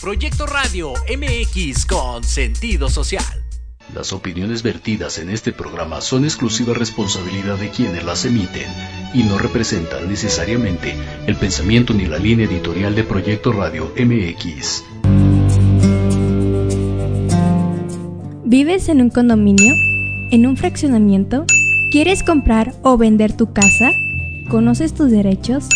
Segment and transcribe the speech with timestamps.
[0.00, 3.22] Proyecto Radio MX con sentido social.
[3.94, 8.66] Las opiniones vertidas en este programa son exclusiva responsabilidad de quienes las emiten
[9.12, 10.94] y no representan necesariamente
[11.26, 14.84] el pensamiento ni la línea editorial de Proyecto Radio MX.
[18.46, 19.74] ¿Vives en un condominio?
[20.30, 21.44] ¿En un fraccionamiento?
[21.92, 23.90] ¿Quieres comprar o vender tu casa?
[24.48, 25.68] ¿Conoces tus derechos?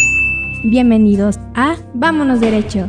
[0.65, 2.89] Bienvenidos a Vámonos Derecho.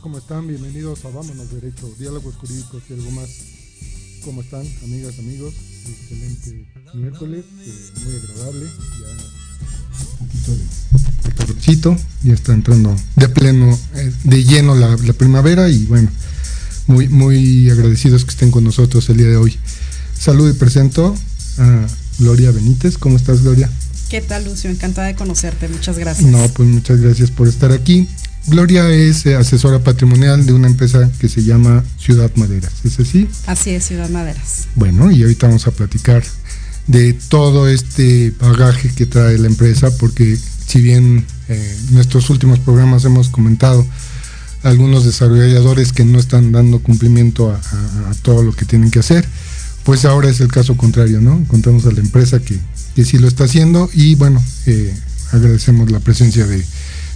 [0.00, 0.46] ¿Cómo están?
[0.46, 3.28] Bienvenidos a Vámonos Derecho, Diálogos Jurídicos y algo más.
[4.24, 5.54] ¿Cómo están, amigas, amigos?
[5.86, 8.66] Excelente miércoles, eh, muy agradable.
[8.66, 15.68] Ya un poquito de, calorcito, ya está entrando de pleno, eh, de lleno la, primavera
[15.68, 16.08] y bueno,
[16.86, 19.58] muy, muy agradecidos que estén con nosotros el día de hoy.
[20.18, 21.14] Saludo y presento
[21.58, 21.86] a
[22.18, 22.96] Gloria Benítez.
[22.96, 23.68] ¿Cómo estás, Gloria?
[24.08, 24.70] ¿Qué tal, Lucio?
[24.70, 25.68] Encantada de conocerte.
[25.68, 26.30] Muchas gracias.
[26.30, 28.06] No, pues muchas gracias por estar aquí.
[28.46, 33.28] Gloria es eh, asesora patrimonial de una empresa que se llama Ciudad Maderas, ¿es así?
[33.46, 34.68] Así es, Ciudad Maderas.
[34.74, 36.22] Bueno, y ahorita vamos a platicar
[36.86, 42.58] de todo este bagaje que trae la empresa, porque si bien eh, en nuestros últimos
[42.58, 43.86] programas hemos comentado
[44.64, 47.60] algunos desarrolladores que no están dando cumplimiento a,
[48.22, 49.26] todo lo que tienen que hacer,
[49.84, 51.36] pues ahora es el caso contrario, ¿no?
[51.36, 52.58] Encontramos a la empresa que,
[52.94, 54.94] que sí lo está haciendo y bueno, eh,
[55.32, 56.64] agradecemos la presencia de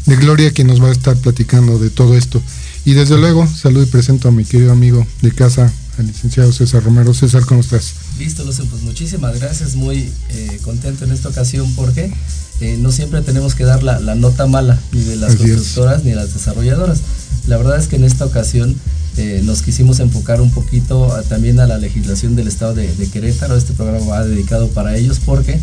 [0.06, 2.40] de Gloria que nos va a estar platicando de todo esto.
[2.84, 6.84] Y desde luego, saludo y presento a mi querido amigo de casa, al licenciado César
[6.84, 7.12] Romero.
[7.12, 7.94] César, ¿cómo estás?
[8.18, 12.12] Listo, Lucio, pues muchísimas gracias, muy eh, contento en esta ocasión porque
[12.60, 16.16] eh, no siempre tenemos que dar la, nota mala ni de las constructoras ni de
[16.16, 17.00] las desarrolladoras.
[17.48, 18.76] La verdad es que en esta ocasión
[19.16, 23.56] eh, nos quisimos enfocar un poquito también a la legislación del estado de, de Querétaro.
[23.56, 25.58] Este programa va dedicado para ellos porque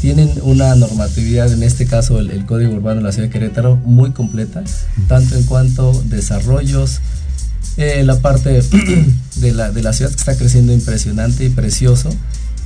[0.00, 4.12] tienen una normatividad, en este caso el, Código Urbano de la Ciudad de Querétaro, muy
[4.12, 4.62] completa,
[5.08, 7.00] tanto en cuanto desarrollos,
[7.76, 8.62] eh, la parte
[9.36, 12.10] de la, de la ciudad que está creciendo impresionante y precioso,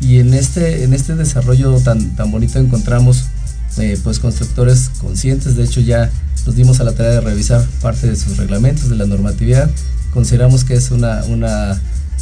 [0.00, 3.25] y en este, en este desarrollo tan, tan bonito encontramos
[3.79, 6.11] eh, pues constructores conscientes, de hecho ya
[6.47, 9.71] nos dimos a la tarea de revisar parte de sus reglamentos, de la normatividad,
[10.12, 11.81] consideramos que es una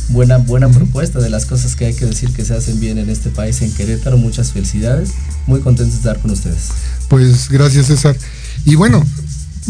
[0.08, 3.10] buena, buena propuesta de las cosas que hay que decir que se hacen bien en
[3.10, 4.16] este país, en Querétaro.
[4.16, 5.10] Muchas felicidades.
[5.46, 6.68] Muy contentos de estar con ustedes.
[7.08, 8.16] Pues gracias, César.
[8.64, 9.04] Y bueno,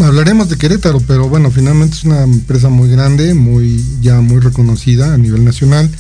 [0.00, 5.14] hablaremos de Querétaro, pero bueno, finalmente es una empresa muy grande, muy ya muy reconocida
[5.14, 5.90] a nivel nacional.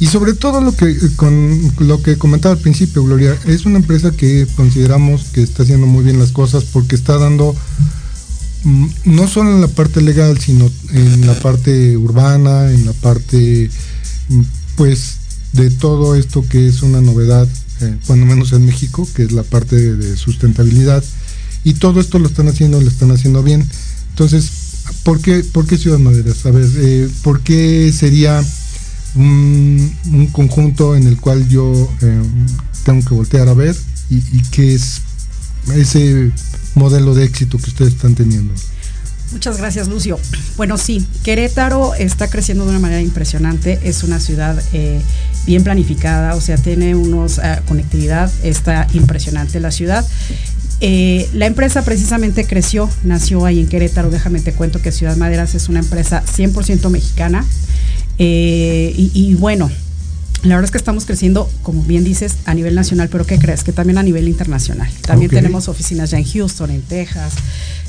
[0.00, 4.12] Y sobre todo lo que con lo que comentaba al principio, Gloria, es una empresa
[4.12, 7.56] que consideramos que está haciendo muy bien las cosas porque está dando
[8.64, 13.70] no solo en la parte legal, sino en la parte urbana, en la parte,
[14.28, 14.40] mm,
[14.76, 15.18] pues,
[15.52, 17.48] de todo esto que es una novedad,
[17.80, 21.02] eh, cuando menos en México, que es la parte de, sustentabilidad.
[21.64, 23.66] Y todo esto lo están haciendo, lo están haciendo bien.
[24.10, 24.50] Entonces,
[25.04, 26.44] ¿por qué, por qué Ciudad Maderas?
[26.46, 28.44] A ver, eh, ¿por qué sería
[29.14, 32.22] un, conjunto en el cual yo eh,
[32.84, 33.76] tengo que voltear a ver
[34.10, 35.02] y, y qué es
[35.74, 36.32] ese
[36.78, 38.54] modelo de éxito que ustedes están teniendo.
[39.32, 40.18] Muchas gracias, Lucio.
[40.56, 43.78] Bueno, sí, Querétaro está creciendo de una manera impresionante.
[43.82, 45.00] Es una ciudad eh,
[45.46, 50.06] bien planificada, o sea, tiene unos uh, conectividad, está impresionante la ciudad.
[50.80, 54.10] Eh, la empresa precisamente creció, nació ahí en Querétaro.
[54.10, 57.44] Déjame te cuento que Ciudad Maderas es una empresa 100% mexicana.
[58.18, 59.70] Eh, y bueno,
[60.42, 63.64] la verdad es que estamos creciendo, como bien dices, a nivel nacional, pero ¿qué crees?
[63.64, 64.88] Que también a nivel internacional.
[65.02, 67.32] También tenemos oficinas ya en Houston, en Texas.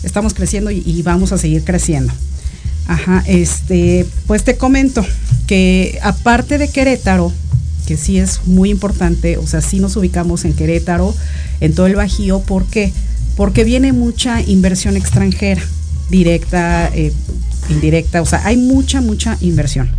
[0.01, 2.11] Estamos creciendo y, vamos a seguir creciendo.
[2.87, 5.05] Ajá, este, pues te comento
[5.45, 7.31] que aparte de Querétaro,
[7.85, 11.13] que sí es muy importante, o sea, sí nos ubicamos en Querétaro,
[11.61, 12.91] en todo el Bajío, ¿por qué?
[13.35, 15.61] Porque viene mucha inversión extranjera,
[16.09, 17.13] directa, eh,
[17.69, 19.98] indirecta, o sea, hay mucha, mucha inversión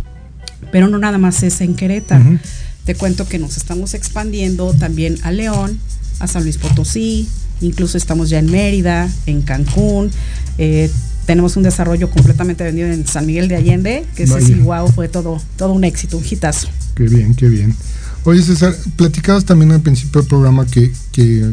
[0.71, 2.39] pero no nada más es en Querétaro.
[2.85, 5.77] Te cuento que nos estamos expandiendo también a León,
[6.19, 7.27] a San Luis Potosí,
[7.61, 10.09] incluso estamos ya en Mérida, en Cancún.
[10.57, 10.89] Eh,
[11.25, 15.07] tenemos un desarrollo completamente vendido en San Miguel de Allende, que ese sí, wow, fue
[15.07, 16.67] todo, todo un éxito, un hitazo.
[16.95, 17.75] Qué bien, qué bien.
[18.23, 21.51] Oye, César, platicabas también al principio del programa que, que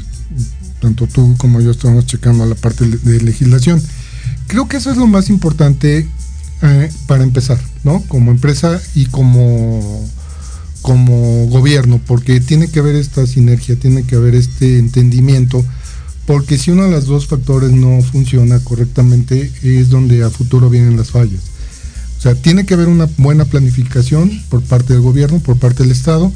[0.80, 3.82] tanto tú como yo estamos checando la parte de legislación.
[4.46, 6.08] Creo que eso es lo más importante
[6.62, 8.02] eh, para empezar, ¿no?
[8.08, 10.08] Como empresa y como,
[10.82, 15.64] como gobierno, porque tiene que haber esta sinergia, tiene que haber este entendimiento,
[16.26, 20.96] porque si uno de los dos factores no funciona correctamente, es donde a futuro vienen
[20.96, 21.40] las fallas.
[22.18, 25.92] O sea, tiene que haber una buena planificación por parte del gobierno, por parte del
[25.92, 26.32] Estado,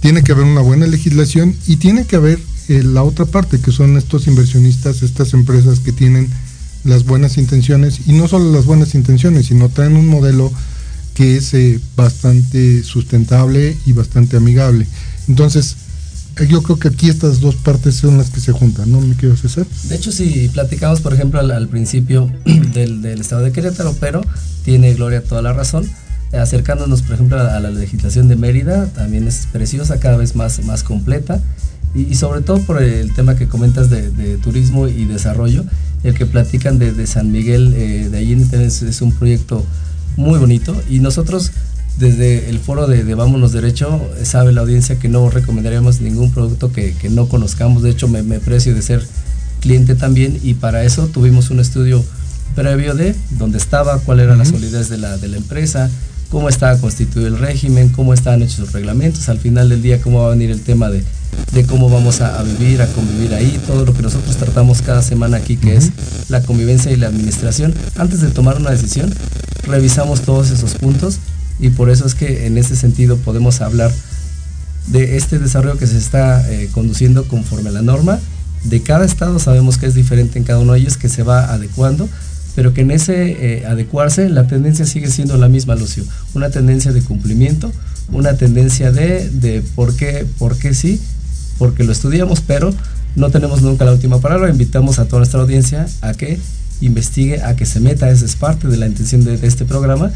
[0.00, 3.70] tiene que haber una buena legislación y tiene que haber eh, la otra parte, que
[3.70, 6.28] son estos inversionistas, estas empresas que tienen
[6.84, 10.52] las buenas intenciones, y no solo las buenas intenciones, sino traen un modelo
[11.14, 14.86] que es eh, bastante sustentable y bastante amigable.
[15.28, 15.76] Entonces,
[16.38, 19.14] eh, yo creo que aquí estas dos partes son las que se juntan, ¿no, me
[19.14, 19.66] quiero César?
[19.88, 24.22] De hecho, si platicamos, por ejemplo, al, principio del, estado de Querétaro, pero
[24.64, 25.88] tiene Gloria toda la razón,
[26.32, 30.82] acercándonos, por ejemplo, a la legislación de Mérida, también es preciosa, cada vez más, más
[30.82, 31.42] completa,
[31.94, 35.64] y, sobre todo por el tema que comentas de, turismo y desarrollo,
[36.04, 39.64] el que platican de, San Miguel eh, de Allende es, es, un proyecto
[40.16, 41.52] muy bonito, y nosotros
[41.98, 46.94] desde el foro de, Vámonos Derecho, sabe la audiencia que no recomendaríamos ningún producto que,
[47.10, 49.06] no conozcamos, de hecho me, me precio de ser
[49.60, 52.02] cliente también, y para eso tuvimos un estudio
[52.54, 55.90] previo de dónde estaba, cuál era la solidez de la, de la empresa,
[56.30, 60.22] cómo estaba constituido el régimen, cómo estaban hechos los reglamentos, al final del día cómo
[60.22, 61.04] va a venir el tema de,
[61.68, 65.56] cómo vamos a, vivir, a convivir ahí, todo lo que nosotros tratamos cada semana aquí,
[65.56, 65.90] que es
[66.28, 67.74] la convivencia y la administración.
[67.96, 69.12] Antes de tomar una decisión,
[69.64, 71.18] revisamos todos esos puntos
[71.60, 73.92] y por eso es que en ese sentido podemos hablar
[74.88, 78.18] de este desarrollo que se está eh, conduciendo conforme a la norma.
[78.64, 81.52] De cada estado sabemos que es diferente en cada uno de ellos, que se va
[81.52, 82.08] adecuando
[82.54, 86.04] pero que en ese eh, adecuarse la tendencia sigue siendo la misma, Lucio.
[86.34, 87.72] Una tendencia de cumplimiento,
[88.12, 91.00] una tendencia de, de por, qué, por qué sí,
[91.62, 92.74] porque lo estudiamos, pero
[93.14, 94.50] no tenemos nunca la última palabra.
[94.50, 96.40] Invitamos a toda nuestra audiencia a que
[96.80, 100.10] investigue, a que se meta, esa es parte de la intención de, este programa,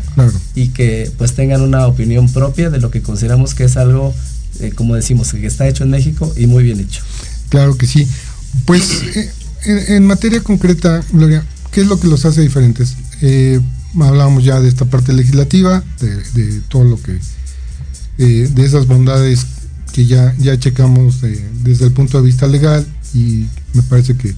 [0.56, 4.12] y que pues tengan una opinión propia de lo que consideramos que es algo,
[4.58, 7.02] eh, como decimos, que está hecho en México y muy bien hecho.
[7.50, 8.08] Claro que sí.
[8.64, 9.30] Pues eh,
[9.88, 11.44] en materia concreta, Gloria,
[11.76, 12.96] ¿Qué es lo que los hace diferentes?
[13.20, 13.60] Eh,
[14.00, 17.20] hablábamos ya de esta parte legislativa, de, todo lo que,
[18.16, 19.46] eh, de esas bondades
[19.96, 24.34] que ya, ya checamos desde el punto de vista legal y me parece que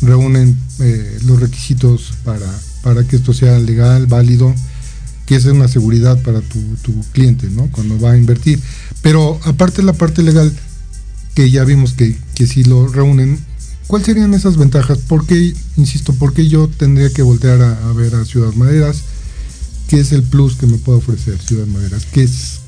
[0.00, 2.50] reúnen eh, los requisitos para,
[2.82, 4.54] para que esto sea legal, válido,
[5.26, 6.58] que es una seguridad para tu,
[7.12, 7.70] cliente, ¿no?
[7.72, 8.58] Cuando va a invertir.
[9.02, 10.50] Pero aparte la parte legal,
[11.34, 13.38] que ya vimos que, que sí lo reúnen,
[13.86, 14.98] ¿Cuáles serían esas ventajas?
[14.98, 19.02] ¿Por qué, insisto, por qué yo tendría que voltear a, ver a Ciudad Maderas?
[19.88, 22.04] ¿Qué es el plus que me puede ofrecer Ciudad Maderas?
[22.06, 22.65] ¿Qué es?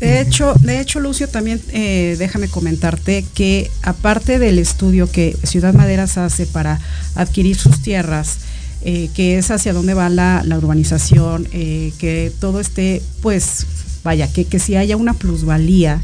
[0.00, 5.74] De hecho, de hecho, Lucio, también eh, déjame comentarte que aparte del estudio que Ciudad
[5.74, 6.80] Maderas hace para
[7.14, 8.38] adquirir sus tierras,
[8.82, 13.66] eh, que es hacia dónde va la, urbanización, eh, que todo esté, pues,
[14.02, 16.00] vaya, que, que si haya una plusvalía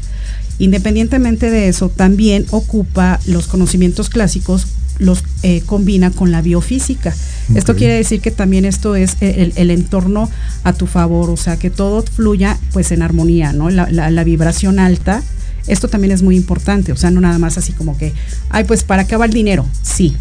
[0.59, 4.65] Independientemente de eso, también ocupa los conocimientos clásicos,
[4.99, 7.13] los eh, combina con la biofísica.
[7.55, 10.29] Esto quiere decir que también esto es el, entorno
[10.63, 13.69] a tu favor, o sea, que todo fluya pues en armonía, ¿no?
[13.69, 15.23] La, la, vibración alta,
[15.67, 18.13] esto también es muy importante, o sea, no nada más así como que,
[18.49, 20.17] ay, pues para qué va el dinero, sí,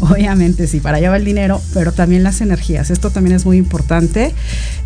[0.10, 2.90] Obviamente sí, para allá va el dinero, pero también las energías.
[2.90, 4.34] Esto también es muy importante.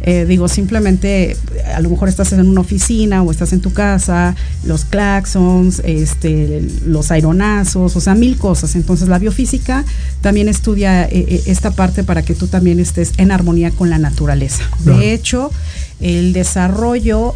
[0.02, 1.36] Eh, digo, simplemente
[1.72, 6.66] a lo mejor estás en una oficina o estás en tu casa, los claxons, este,
[6.84, 8.74] los aeronazos, o sea, mil cosas.
[8.74, 9.84] Entonces la biofísica
[10.20, 13.98] también estudia eh, eh, esta parte para que tú también estés en armonía con la
[13.98, 14.64] naturaleza.
[14.84, 15.52] De hecho,
[16.00, 17.34] el desarrollo,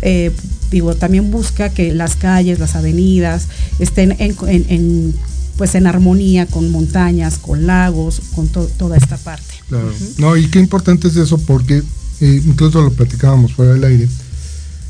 [0.70, 3.46] digo, también busca que las calles, las avenidas
[3.78, 5.14] estén en
[5.58, 9.54] pues en armonía con montañas, con lagos, con toda esta parte.
[9.68, 9.92] Claro.
[10.16, 11.82] No, y qué importante es eso porque
[12.20, 14.08] eh, incluso lo platicábamos fuera del aire.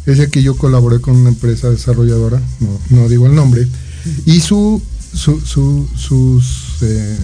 [0.05, 2.41] Es de que yo colaboré con una empresa desarrolladora,
[2.91, 3.67] no, digo el nombre,
[4.27, 4.81] y su,
[5.15, 7.17] sus eh,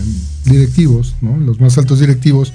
[0.46, 1.38] directivos, ¿no?
[1.38, 2.52] los más altos directivos,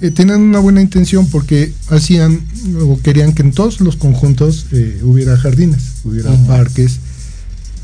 [0.00, 2.40] eh, tenían una buena intención porque hacían
[2.82, 4.66] o querían que en todos los conjuntos
[5.02, 7.00] hubiera jardines, hubiera parques,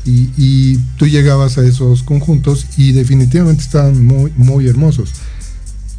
[0.05, 5.11] y, tú llegabas a esos conjuntos y definitivamente estaban muy, muy hermosos.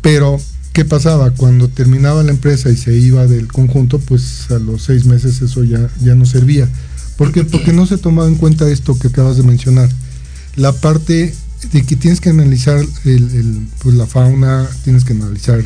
[0.00, 0.38] Pero,
[0.72, 1.30] ¿qué pasaba?
[1.30, 5.64] Cuando terminaba la empresa y se iba del conjunto, pues a los seis meses eso
[5.64, 6.68] ya, ya no servía.
[7.16, 7.44] ¿Por qué?
[7.44, 9.88] Porque no se tomaba en cuenta esto que acabas de mencionar.
[10.56, 11.34] La parte
[11.72, 12.84] de que tienes que analizar
[13.82, 15.64] pues la fauna, tienes que analizar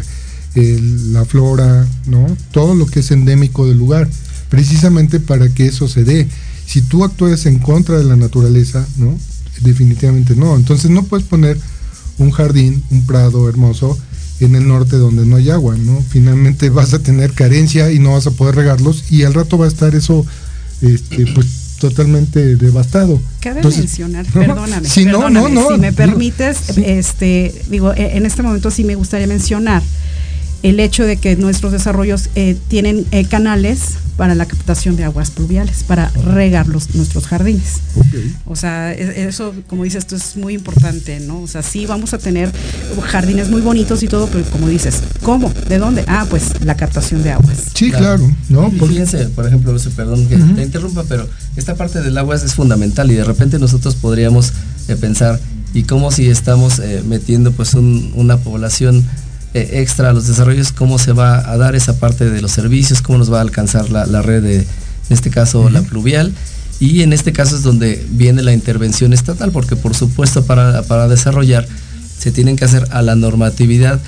[0.55, 2.27] la flora, ¿no?
[2.53, 4.09] Todo lo que es endémico del lugar,
[4.48, 6.29] precisamente para que eso se dé
[6.69, 9.17] si tú actúas en contra de la naturaleza, ¿no?
[9.61, 10.55] definitivamente no.
[10.55, 11.59] Entonces no puedes poner
[12.19, 13.99] un jardín, un prado hermoso
[14.41, 16.05] en el norte donde no hay agua, ¿no?
[16.11, 19.65] Finalmente vas a tener carencia y no vas a poder regarlos y al rato va
[19.65, 20.27] a estar eso,
[20.83, 21.47] este, pues
[21.81, 23.19] totalmente devastado.
[23.41, 28.71] Cabe mencionar, perdóname, si no, no, si me permites, este, digo, e, en este momento
[28.71, 29.83] sí me gustaría mencionar
[30.62, 35.31] el hecho de que nuestros desarrollos eh, tienen eh, canales para la captación de aguas
[35.31, 37.81] pluviales, para regar los, nuestros jardines.
[38.44, 41.42] O sea, e, eso, como dices, esto es muy importante, ¿no?
[41.42, 42.51] O sea, sí vamos a tener
[43.05, 45.53] jardines muy bonitos y todo, pero como dices, ¿cómo?
[45.68, 46.05] ¿De dónde?
[46.09, 47.59] Ah, pues la captación de aguas.
[47.75, 48.71] Sí, claro, ¿no?
[48.73, 53.14] Fíjense, por ejemplo, perdón que te interrumpa, pero esta parte del agua es fundamental y
[53.14, 54.53] de repente nosotros podríamos
[54.88, 55.38] eh, pensar,
[55.75, 59.07] ¿y cómo si estamos metiendo pues una población
[59.55, 63.01] eh, extra a los desarrollos, cómo se va a dar esa parte de los servicios,
[63.01, 64.67] cómo nos va a alcanzar la, red de, en
[65.09, 66.35] este caso, la pluvial.
[66.81, 71.09] Y en este caso es donde viene la intervención estatal, porque por supuesto para, para
[71.09, 71.67] desarrollar
[72.19, 74.01] se tienen que hacer a la normatividad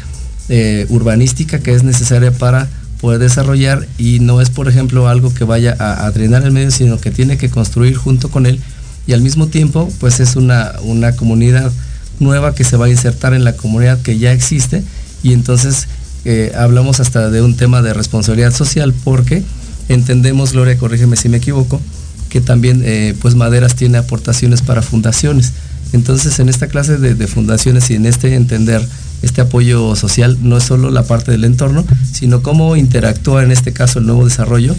[0.49, 2.69] eh, urbanística que es necesaria para
[3.01, 3.89] poder desarrollar.
[3.99, 7.11] Y no es por ejemplo algo que vaya a, a, drenar el medio, sino que
[7.11, 8.61] tiene que construir junto con él.
[9.07, 11.73] Y al mismo tiempo pues es una, una comunidad
[12.21, 14.85] nueva que se va a insertar en la comunidad que ya existe
[15.23, 15.87] y entonces
[16.25, 19.43] eh, hablamos hasta de un tema de responsabilidad social porque
[19.89, 21.81] entendemos, Gloria, corrígeme si me equivoco,
[22.29, 25.53] que también eh, pues Maderas tiene aportaciones para fundaciones.
[25.93, 28.87] Entonces en esta clase de, fundaciones y en este entender
[29.23, 33.73] este apoyo social no es solo la parte del entorno, sino cómo interactúa en este
[33.73, 34.77] caso el nuevo desarrollo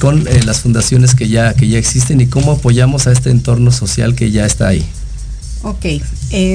[0.00, 3.70] con eh, las fundaciones que ya, que ya existen y cómo apoyamos a este entorno
[3.70, 4.84] social que ya está ahí.
[5.62, 5.86] Ok,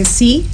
[0.05, 0.45] sí,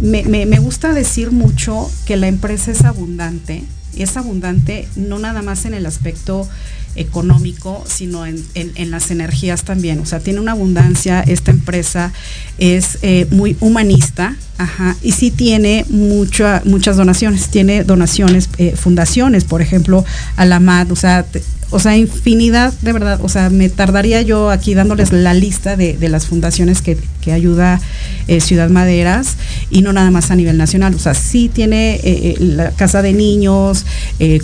[0.00, 3.64] me, gusta decir mucho que la empresa es abundante,
[3.96, 6.48] es abundante no nada más en el aspecto
[6.94, 8.44] económico, sino en,
[8.90, 9.98] las energías también.
[10.00, 12.12] O sea, tiene una abundancia, esta empresa
[12.58, 19.62] es eh, muy humanista, ajá, y sí tiene muchas donaciones, tiene donaciones, eh, fundaciones, por
[19.62, 20.04] ejemplo,
[20.36, 21.24] a la MAD, o sea,
[21.72, 25.96] o sea, infinidad, de verdad, o sea, me tardaría yo aquí dándoles la lista de,
[26.08, 26.98] las fundaciones que,
[27.32, 27.80] ayuda
[28.26, 29.36] eh, Ciudad Maderas
[29.70, 33.00] y no nada más a nivel nacional, o sea, sí tiene eh, eh, la casa
[33.00, 33.86] de niños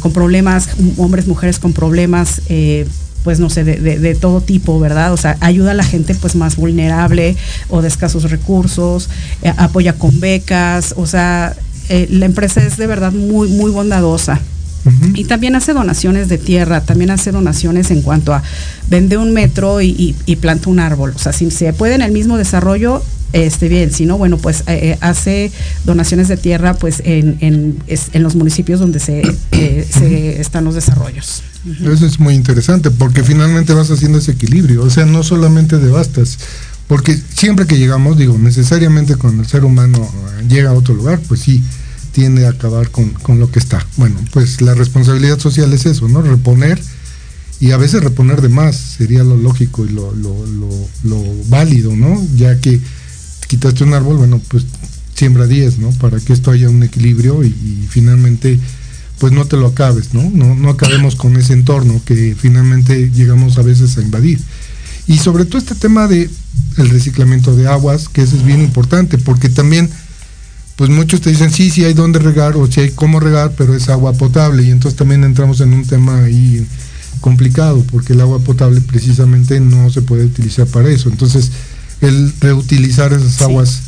[0.01, 2.41] con problemas, hombres, mujeres con problemas
[3.25, 5.13] pues no sé, de, todo tipo, ¿verdad?
[5.13, 7.37] O sea, ayuda a la gente pues más vulnerable
[7.69, 9.11] o de escasos recursos,
[9.59, 11.55] apoya con becas, o sea,
[11.91, 14.41] la empresa es de verdad muy, muy bondadosa.
[15.15, 18.43] Y también hace donaciones de tierra, también hace donaciones en cuanto a
[18.89, 21.13] vende un metro y, planta un árbol.
[21.15, 24.61] O sea, si se puede en el mismo desarrollo, esté bien, si no, bueno, pues
[24.61, 25.53] eh, eh, hace
[25.85, 31.43] donaciones de tierra pues en, en, los municipios donde se, eh, se, están los desarrollos.
[31.83, 36.39] Eso es muy interesante porque finalmente vas haciendo ese equilibrio, o sea, no solamente devastas,
[36.87, 40.11] porque siempre que llegamos, digo, necesariamente cuando el ser humano
[40.49, 41.63] llega a otro lugar, pues sí,
[42.19, 43.87] tiende a acabar con, lo que está.
[43.97, 46.21] Bueno, pues la responsabilidad social es eso, ¿no?
[46.21, 46.83] Reponer
[47.61, 50.35] y a veces reponer de más sería lo lógico y lo, lo,
[51.05, 52.21] lo, válido, ¿no?
[52.35, 52.81] Ya que
[53.47, 54.67] quitaste un árbol, bueno, pues
[55.15, 55.91] siembra 10, ¿no?
[55.93, 58.59] Para que esto haya un equilibrio y, finalmente
[59.21, 60.29] pues no te lo acabes, ¿no?
[60.35, 60.57] ¿no?
[60.57, 64.41] No acabemos con ese entorno que finalmente llegamos a veces a invadir.
[65.07, 66.29] Y sobre todo este tema de
[66.79, 69.89] el reciclamiento de aguas, que eso es bien importante, porque también
[70.79, 73.75] pues muchos te dicen, sí, sí hay dónde regar o sí hay cómo regar, pero
[73.75, 74.63] es agua potable.
[74.63, 76.65] Y entonces también entramos en un tema ahí
[77.21, 81.09] complicado, porque el agua potable precisamente no se puede utilizar para eso.
[81.09, 81.51] Entonces,
[82.01, 83.81] el reutilizar esas aguas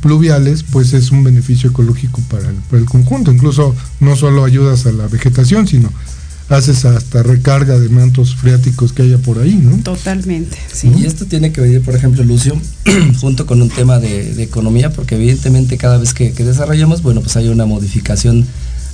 [0.00, 3.32] pluviales, pues es un beneficio ecológico para el, conjunto.
[3.32, 5.90] Incluso no solo ayudas a la vegetación, sino
[6.48, 9.78] haces hasta recarga de mantos freáticos que haya por ahí, ¿no?
[9.78, 10.90] Totalmente, sí.
[10.96, 12.56] Y esto tiene que venir, por ejemplo, Lucio,
[13.20, 17.48] junto con un tema de, economía, porque evidentemente cada vez que, desarrollamos, bueno, pues hay
[17.48, 18.46] una modificación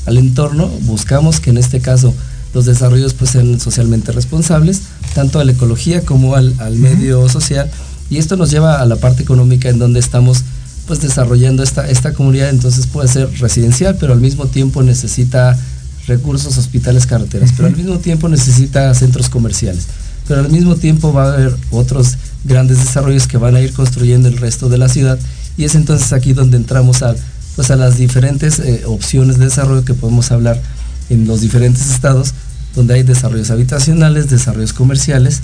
[0.07, 2.15] al entorno, buscamos que en este caso
[2.55, 4.83] los desarrollos pues sean socialmente responsables,
[5.15, 7.71] tanto a la ecología como al, medio social,
[8.09, 10.43] y esto nos lleva a la parte económica en donde estamos
[10.87, 15.57] pues desarrollando esta, esta comunidad, entonces puede ser residencial, pero al mismo tiempo necesita
[16.07, 19.87] recursos, hospitales, carreteras, pero al mismo tiempo necesita centros comerciales.
[20.27, 24.29] Pero al mismo tiempo va a haber otros grandes desarrollos que van a ir construyendo
[24.29, 25.19] el resto de la ciudad
[25.57, 27.15] y es entonces aquí donde entramos a,
[27.57, 30.61] pues a las diferentes eh, opciones de desarrollo que podemos hablar
[31.11, 32.33] en los diferentes estados,
[32.75, 35.41] donde hay desarrollos habitacionales, desarrollos comerciales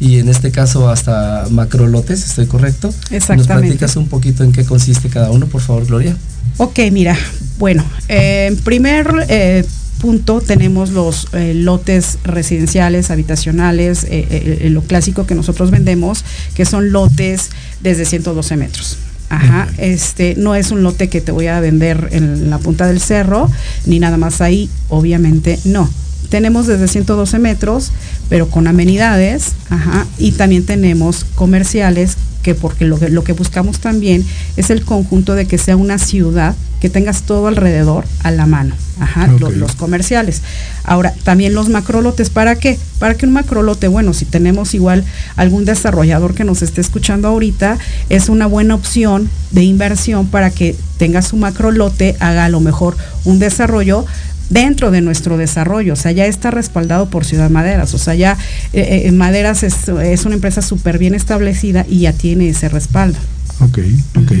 [0.00, 2.94] y en este caso hasta macrolotes, ¿estoy correcto?
[3.10, 3.48] Exactamente.
[3.48, 6.16] ¿Nos platicas un poquito en qué consiste cada uno, por favor, Gloria?
[6.58, 7.16] Ok, mira,
[7.58, 9.64] bueno, en primer eh,
[9.98, 16.92] punto tenemos los eh, lotes residenciales, habitacionales, eh, lo clásico que nosotros vendemos, que son
[16.92, 18.98] lotes desde 112 metros.
[19.30, 22.98] Ajá, este no es un lote que te voy a vender en la punta del
[22.98, 23.50] cerro,
[23.84, 25.88] ni nada más ahí, obviamente no.
[26.30, 27.92] Tenemos desde 112 metros,
[28.30, 34.24] pero con amenidades, ajá, y también tenemos comerciales que porque lo, lo que buscamos también
[34.56, 38.74] es el conjunto de que sea una ciudad que tengas todo alrededor a la mano,
[39.00, 40.42] ajá, los, comerciales.
[40.84, 42.78] Ahora, también los macrolotes, ¿para qué?
[42.98, 45.04] Para que un macrolote, bueno, si tenemos igual
[45.36, 50.76] algún desarrollador que nos esté escuchando ahorita, es una buena opción de inversión para que
[50.98, 54.04] tenga su macrolote, haga a lo mejor un desarrollo
[54.50, 58.36] dentro de nuestro desarrollo, o sea, ya está respaldado por Ciudad Maderas, o sea, ya
[58.72, 59.88] eh, eh, Maderas es,
[60.24, 63.18] una empresa súper bien establecida y ya tiene ese respaldo.
[63.60, 63.78] Ok,
[64.16, 64.32] ok.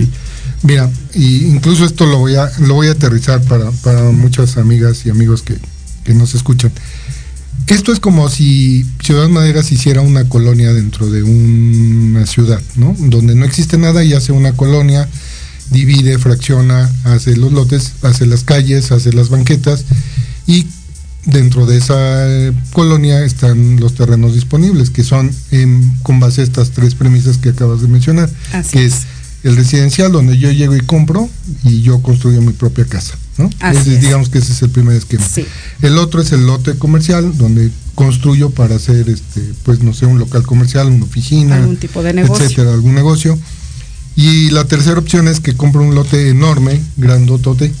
[0.62, 5.06] Mira, y incluso esto lo voy a, lo voy a aterrizar para, para muchas amigas
[5.06, 5.56] y amigos que,
[6.04, 6.72] que nos escuchan.
[7.68, 12.96] Esto es como si Ciudad Maderas hiciera una colonia dentro de una ciudad, ¿no?
[12.98, 15.06] Donde no existe nada y hace una colonia
[15.70, 19.84] divide, fracciona, hace los lotes, hace las calles, hace las banquetas
[20.46, 20.66] y
[21.26, 21.94] dentro de esa
[22.26, 25.30] eh, colonia están los terrenos disponibles, que son
[26.02, 28.30] con base a estas tres premisas que acabas de mencionar,
[28.72, 29.06] que es.
[29.44, 31.28] El residencial donde yo llego y compro
[31.64, 33.16] y yo construyo mi propia casa.
[33.36, 33.48] ¿no?
[34.00, 35.24] digamos que ese es el primer esquema.
[35.80, 40.18] El otro es el lote comercial, donde construyo para hacer, este, pues no sé, un
[40.18, 42.44] local comercial, una oficina, algún tipo de negocio.
[42.44, 43.38] etcétera, algún negocio.
[44.16, 47.72] Y la tercera opción es que compro un lote enorme, grandotote,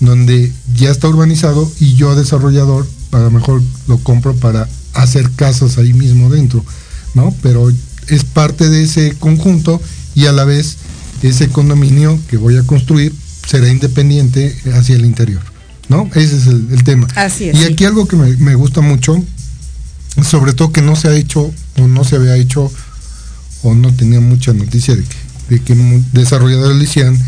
[0.00, 5.78] donde ya está urbanizado y yo desarrollador a lo mejor lo compro para hacer casas
[5.78, 6.64] ahí mismo dentro,
[7.14, 7.34] ¿no?
[7.42, 7.72] Pero
[8.08, 9.80] es parte de ese conjunto
[10.14, 10.76] y a la vez
[11.22, 13.14] ese condominio que voy a construir
[13.46, 15.42] será independiente hacia el interior,
[15.88, 16.08] ¿no?
[16.14, 17.08] Ese es el, tema.
[17.14, 17.58] Así es.
[17.58, 19.22] Y aquí algo que me, me gusta mucho,
[20.22, 22.70] sobre todo que no se ha hecho o no se había hecho
[23.62, 25.74] o no tenía mucha noticia de que de que
[26.12, 27.18] desarrolladores le hicieran,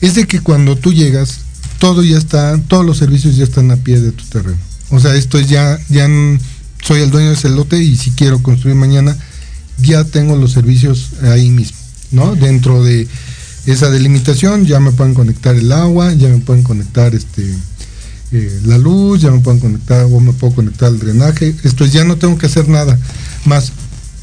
[0.00, 1.40] es de que cuando tú llegas,
[1.78, 4.58] todo ya está, todos los servicios ya están a pie de tu terreno.
[4.90, 6.08] O sea, esto es ya, ya
[6.82, 9.16] soy el dueño de ese lote y si quiero construir mañana,
[9.78, 11.78] ya tengo los servicios ahí mismo,
[12.10, 12.34] ¿no?
[12.34, 13.06] Dentro de
[13.70, 17.54] esa delimitación ya me pueden conectar el agua, ya me pueden conectar este
[18.32, 21.54] eh, la luz, ya me pueden conectar o me puedo conectar el drenaje.
[21.64, 22.98] Esto ya no tengo que hacer nada
[23.44, 23.72] más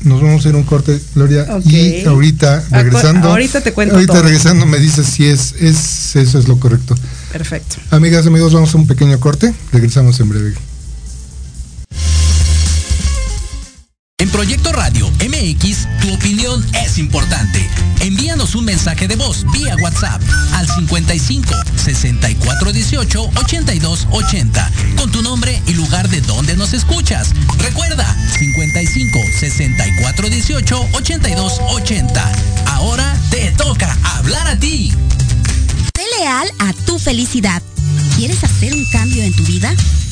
[0.03, 1.47] nos vamos a ir un corte, Gloria.
[1.65, 3.29] Y ahorita regresando.
[3.29, 3.95] Ahorita te cuento.
[3.95, 6.95] Ahorita regresando me dices si es, es eso es lo correcto.
[7.31, 7.77] Perfecto.
[7.91, 9.53] Amigas, amigos, vamos a un pequeño corte.
[9.71, 10.53] Regresamos en breve.
[14.19, 17.69] En Proyecto Radio MX, tu opinión es importante.
[17.99, 20.19] Envíanos un mensaje de voz vía WhatsApp
[20.53, 27.29] al 55 64 18 82 80 con tu nombre y lugar de donde nos escuchas.
[27.59, 32.31] Recuerda 55 64 18 82 80.
[32.71, 34.95] Ahora te toca hablar a ti.
[35.95, 37.61] Sé leal a tu felicidad.
[38.15, 39.75] ¿Quieres hacer un cambio en tu vida?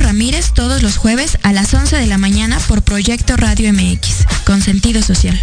[0.00, 4.60] Ramírez todos los jueves a las 11 de la mañana por Proyecto Radio MX, con
[4.60, 5.40] sentido social.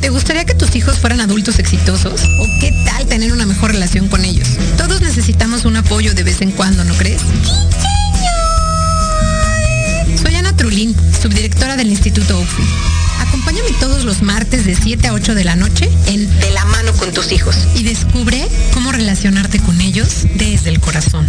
[0.00, 2.22] ¿Te gustaría que tus hijos fueran adultos exitosos?
[2.38, 4.48] ¿O qué tal tener una mejor relación con ellos?
[4.76, 7.22] Todos necesitamos un apoyo de vez en cuando, ¿no crees?
[12.12, 12.62] Instituto UFI.
[13.26, 16.92] Acompáñame todos los martes de 7 a 8 de la noche en De la mano
[16.92, 21.26] con tus hijos y descubre cómo relacionarte con ellos desde el corazón.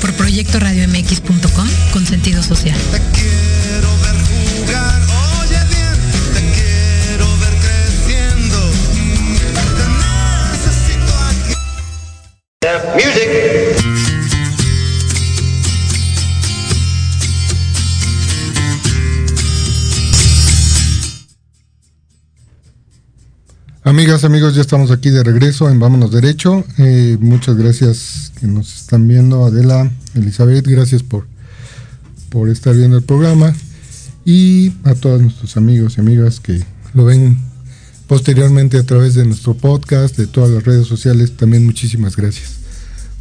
[0.00, 2.78] Por proyecto radiomx.com con sentido social.
[2.90, 5.02] Te quiero ver jugar,
[5.42, 5.92] oye bien,
[6.32, 8.70] te quiero ver creciendo.
[9.76, 9.84] Te
[10.56, 13.04] necesito aquí.
[24.24, 26.64] Amigos, ya estamos aquí de regreso en Vámonos Derecho.
[26.78, 31.26] Eh, muchas gracias que nos están viendo, Adela, Elizabeth, gracias por,
[32.30, 33.54] por estar viendo el programa.
[34.24, 37.38] Y a todos nuestros amigos y amigas que lo ven
[38.06, 42.54] posteriormente a través de nuestro podcast, de todas las redes sociales, también muchísimas gracias.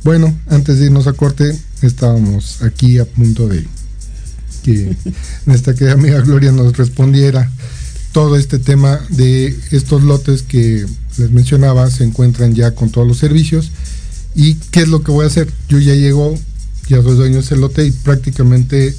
[0.04, 3.66] Bueno, antes de irnos a corte, estábamos aquí a punto de
[4.64, 4.96] que
[5.46, 7.50] nuestra querida amiga Gloria nos respondiera
[8.14, 10.86] todo este tema de estos lotes que
[11.18, 13.72] les mencionaba se encuentran ya con todos los servicios.
[14.36, 16.36] Y qué es lo que voy a hacer yo ya llego
[16.88, 18.96] ya soy dueño de ese lote y prácticamente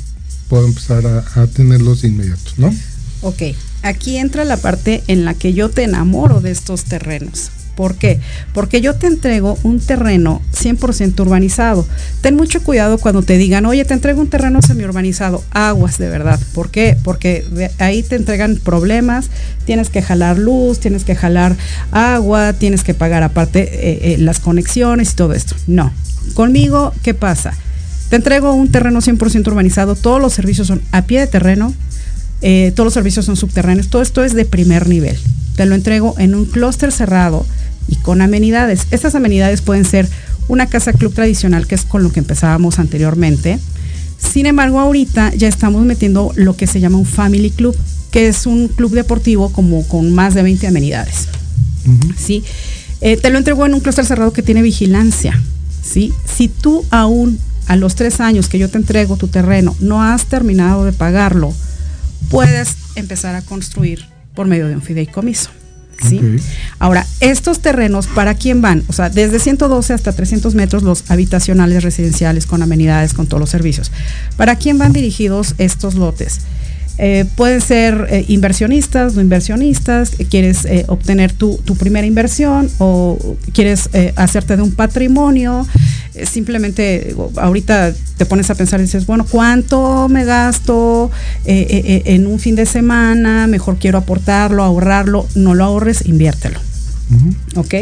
[0.48, 2.74] puedo empezar a, tenerlos inmediatos no
[3.22, 3.42] ok
[3.82, 8.20] aquí entra la parte en la que yo te enamoro de estos terrenos ¿Por qué?
[8.52, 11.86] Porque yo te entrego un terreno 100% urbanizado.
[12.20, 15.42] Ten mucho cuidado cuando te digan, oye, te entrego un terreno semi-urbanizado.
[15.50, 16.38] Aguas, de verdad.
[16.54, 16.96] ¿Por qué?
[17.02, 17.44] Porque
[17.78, 19.28] ahí te entregan problemas.
[19.64, 21.56] Tienes que jalar luz, tienes que jalar
[21.90, 25.56] agua, tienes que pagar aparte eh, eh, las conexiones y todo esto.
[25.66, 25.92] No.
[26.34, 27.54] Conmigo, ¿qué pasa?
[28.08, 29.96] Te entrego un terreno 100% urbanizado.
[29.96, 31.74] Todos los servicios son a pie de terreno.
[32.42, 33.88] Eh, todos los servicios son subterráneos.
[33.88, 35.18] Todo esto es de primer nivel.
[35.56, 37.46] Te lo entrego en un clúster cerrado
[37.88, 38.86] y con amenidades.
[38.90, 40.08] Estas amenidades pueden ser
[40.48, 43.58] una casa club tradicional, que es con lo que empezábamos anteriormente.
[44.18, 47.76] Sin embargo, ahorita ya estamos metiendo lo que se llama un family club,
[48.10, 51.28] que es un club deportivo como con más de 20 amenidades.
[52.16, 52.42] ¿Sí?
[53.00, 55.40] Eh, te lo entrego en un clúster cerrado que tiene vigilancia.
[55.82, 56.12] ¿sí?
[56.24, 60.26] Si tú aún a los tres años que yo te entrego tu terreno no has
[60.26, 61.54] terminado de pagarlo,
[62.30, 65.50] puedes empezar a construir por medio de un fideicomiso.
[66.02, 66.20] ¿Sí?
[66.78, 68.82] Ahora, estos terrenos, ¿para quién van?
[68.88, 73.50] O sea, desde 112 hasta 300 metros, los habitacionales, residenciales, con amenidades, con todos los
[73.50, 73.92] servicios.
[74.36, 76.40] ¿Para quién van dirigidos estos lotes?
[76.96, 83.90] Eh, pueden ser eh, inversionistas, no inversionistas, quieres eh, obtener tu, primera inversión o quieres
[84.16, 85.66] hacerte de un patrimonio.
[86.22, 91.10] simplemente ahorita te pones a pensar y dices, bueno, ¿cuánto me gasto
[91.44, 93.48] en un fin de semana?
[93.48, 95.26] Mejor quiero aportarlo, ahorrarlo.
[95.34, 96.60] No lo ahorres, inviértelo.
[97.56, 97.74] ¿Ok?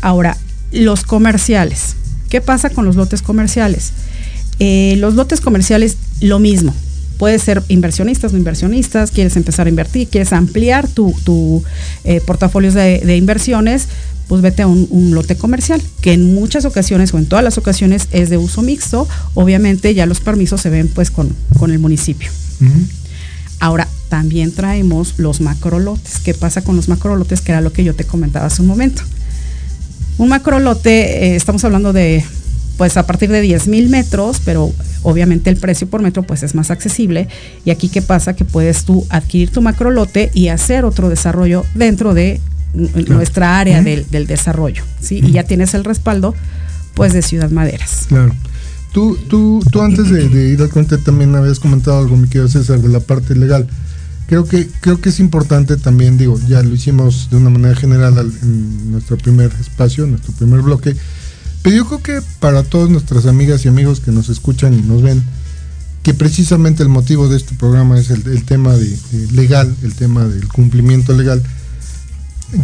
[0.00, 0.36] Ahora,
[0.70, 1.96] los comerciales.
[2.30, 3.92] ¿Qué pasa con los lotes comerciales?
[4.60, 6.72] los lotes comerciales, lo mismo
[7.22, 11.62] Puedes ser inversionistas, no inversionistas, quieres empezar a invertir, quieres ampliar tu, tu
[12.02, 13.86] eh, portafolios de, inversiones,
[14.26, 18.08] pues vete a un, lote comercial, que en muchas ocasiones o en todas las ocasiones
[18.10, 19.06] es de uso mixto.
[19.34, 21.36] Obviamente ya los permisos se ven pues con,
[21.70, 22.28] el municipio.
[23.60, 26.18] Ahora, también traemos los macrolotes.
[26.24, 27.40] ¿Qué pasa con los macrolotes?
[27.40, 29.04] Que era lo que yo te comentaba hace un momento.
[30.18, 32.24] Un macrolote, eh, estamos hablando de
[32.76, 36.54] pues a partir de 10 mil metros, pero obviamente el precio por metro pues es
[36.54, 37.28] más accesible.
[37.64, 42.14] Y aquí qué pasa que puedes tú adquirir tu macrolote y hacer otro desarrollo dentro
[42.14, 42.40] de
[42.74, 45.20] nuestra área del, desarrollo, ¿sí?
[45.22, 46.34] Y ya tienes el respaldo
[46.94, 48.06] pues de Ciudad Maderas.
[48.08, 48.34] Claro.
[48.92, 52.80] Tú, tú, tú antes de, ir al cuente también habías comentado algo, mi querido César,
[52.80, 53.66] de la parte legal.
[54.26, 58.18] Creo que, creo que es importante también, digo, ya lo hicimos de una manera general
[58.42, 60.94] en nuestro primer espacio, en nuestro primer bloque,
[61.62, 65.02] pero yo creo que para todas nuestras amigas y amigos que nos escuchan y nos
[65.02, 65.22] ven,
[66.02, 68.98] que precisamente el motivo de este programa es el, tema de,
[69.32, 71.42] legal, el tema del cumplimiento legal.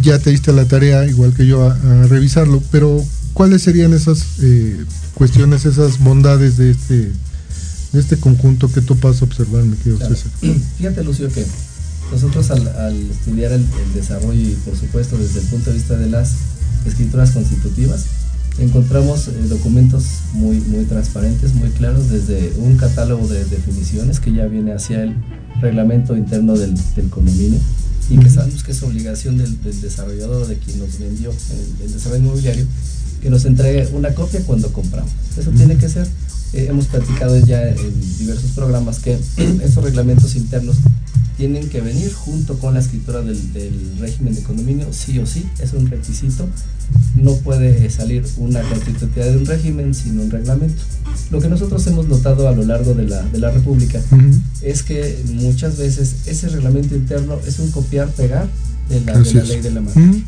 [0.01, 4.83] Ya te diste la tarea, igual que yo, a, revisarlo, pero ¿cuáles serían esas eh,
[5.13, 7.11] cuestiones, esas bondades de este,
[7.93, 10.31] de este conjunto que tú pasas a observar, mi querido César?
[10.77, 11.45] Fíjate, Lucio, que
[12.11, 16.33] nosotros al, estudiar el, desarrollo y por supuesto desde el punto de vista de las
[16.85, 18.05] escrituras constitutivas,
[18.59, 24.45] encontramos eh, documentos muy, muy transparentes, muy claros, desde un catálogo de definiciones que ya
[24.45, 25.15] viene hacia el
[25.61, 26.75] reglamento interno del,
[27.09, 27.59] condominio
[28.09, 32.23] y que sabemos que es obligación del, desarrollador de quien nos vendió el, el, desarrollo
[32.23, 32.65] inmobiliario
[33.21, 35.11] que nos entregue una copia cuando compramos.
[35.37, 36.07] Eso tiene que ser.
[36.53, 39.13] Eh, hemos platicado ya en diversos programas que
[39.63, 40.77] estos reglamentos internos
[41.39, 43.39] tienen que venir junto con la escritura del,
[43.97, 46.45] régimen de condominio, sí o sí, es un requisito.
[47.15, 50.81] No puede salir una constitutividad de un régimen sin un reglamento.
[51.31, 54.01] Lo que nosotros hemos notado a lo largo de la, de la República
[54.61, 58.49] es que muchas veces ese reglamento interno es un copiar-pegar
[58.89, 60.21] de, la, ley de la materia.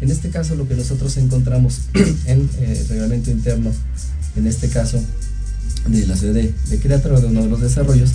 [0.00, 1.80] En este caso, lo que nosotros encontramos
[2.26, 3.72] en el eh, reglamento interno,
[4.36, 5.02] en este caso
[5.88, 8.12] de la ciudad de, de Querétaro, de uno de los desarrollos,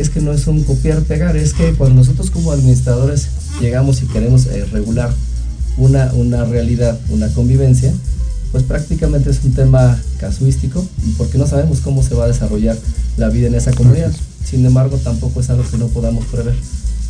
[0.00, 3.28] es que no es un copiar-pegar, es que cuando nosotros como administradores
[3.60, 5.12] llegamos y queremos eh, regular
[5.76, 7.92] una, una realidad, una convivencia,
[8.52, 10.84] pues prácticamente es un tema casuístico
[11.16, 12.76] porque no sabemos cómo se va a desarrollar
[13.16, 14.12] la vida en esa comunidad.
[14.44, 16.54] Sin embargo, tampoco es algo que no podamos prever.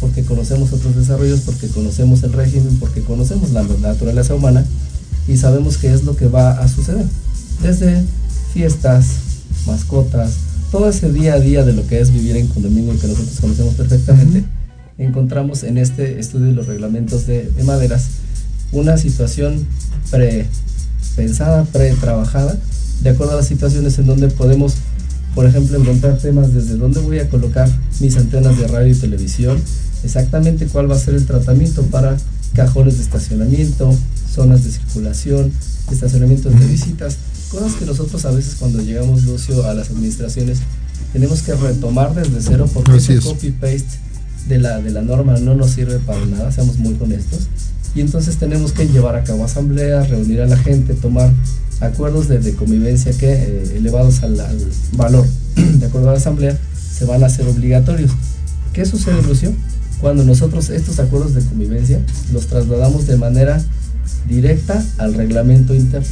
[0.01, 4.65] porque conocemos otros desarrollos, porque conocemos el régimen, porque conocemos la naturaleza humana
[5.29, 7.05] y sabemos qué es lo que va a suceder.
[7.63, 8.03] Desde
[8.55, 9.07] fiestas,
[9.67, 10.33] mascotas,
[10.71, 13.75] todo ese día a día de lo que es vivir en condominio que nosotros conocemos
[13.75, 14.45] perfectamente,
[14.99, 18.07] encontramos en este estudio de los reglamentos de, de maderas
[18.73, 19.67] una situación
[20.11, 22.57] pre-pensada, pre-trabajada,
[23.03, 24.75] de acuerdo a las situaciones en donde podemos,
[25.35, 29.59] por ejemplo, encontrar temas desde dónde voy a colocar mis antenas de radio y televisión,
[30.05, 32.17] exactamente cuál va a ser el tratamiento para
[32.55, 33.97] cajones de estacionamiento,
[34.33, 35.53] zonas de circulación,
[35.91, 37.17] estacionamientos de visitas,
[37.51, 40.59] cosas que nosotros a veces cuando llegamos, Lucio, a las administraciones,
[41.13, 43.99] tenemos que retomar desde cero porque ese copy-paste
[44.49, 47.49] de la, de la norma no nos sirve para nada, seamos muy honestos.
[47.95, 51.33] Y entonces tenemos que llevar a cabo asambleas, reunir a la gente, tomar
[51.81, 54.59] acuerdos de, convivencia que, eh, elevados al, al,
[54.93, 56.57] valor de acuerdo a la asamblea,
[56.93, 58.13] se van a hacer obligatorios.
[58.73, 59.53] ¿Qué sucede, Lucio?
[60.01, 62.01] Cuando nosotros estos acuerdos de convivencia
[62.33, 63.63] los trasladamos de manera
[64.29, 66.09] directa al reglamento interno.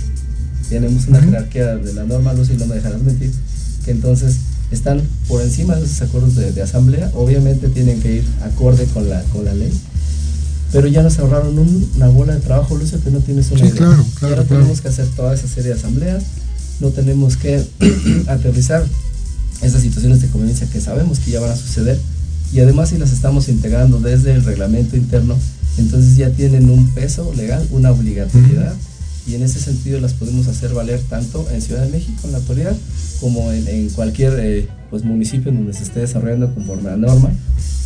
[0.68, 3.33] Tenemos una jerarquía de la norma, Lucio, y no me dejarás mentir,
[3.85, 4.37] que entonces
[4.70, 9.22] están por encima de esos acuerdos de, asamblea, obviamente tienen que ir acorde con la,
[9.24, 9.72] con la ley,
[10.72, 11.59] pero ya nos ahorraron
[11.97, 14.88] una bola de trabajo, Lucio, que no tienes una sí, Claro, claro, Ahora tenemos que
[14.88, 16.24] hacer toda esa serie de asambleas,
[16.80, 17.64] no tenemos que
[18.26, 18.84] aterrizar
[19.62, 21.99] esas situaciones de conveniencia que sabemos que ya van a suceder
[22.53, 25.36] y además si las estamos integrando desde el reglamento interno,
[25.76, 28.74] entonces ya tienen un peso legal, una obligatoriedad
[29.29, 32.39] y en ese sentido las podemos hacer valer tanto en Ciudad de México, en la
[32.39, 32.76] actualidad,
[33.20, 37.31] como en, cualquier eh, pues, municipio donde se esté desarrollando conforme a la norma,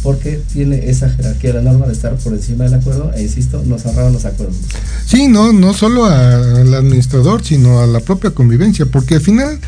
[0.03, 3.85] porque tiene esa jerarquía la norma de estar por encima del acuerdo, e insisto, nos
[3.87, 4.57] ahorraron los acuerdos.
[5.05, 9.59] Sí, no, no solo al administrador, sino a la propia convivencia, porque al final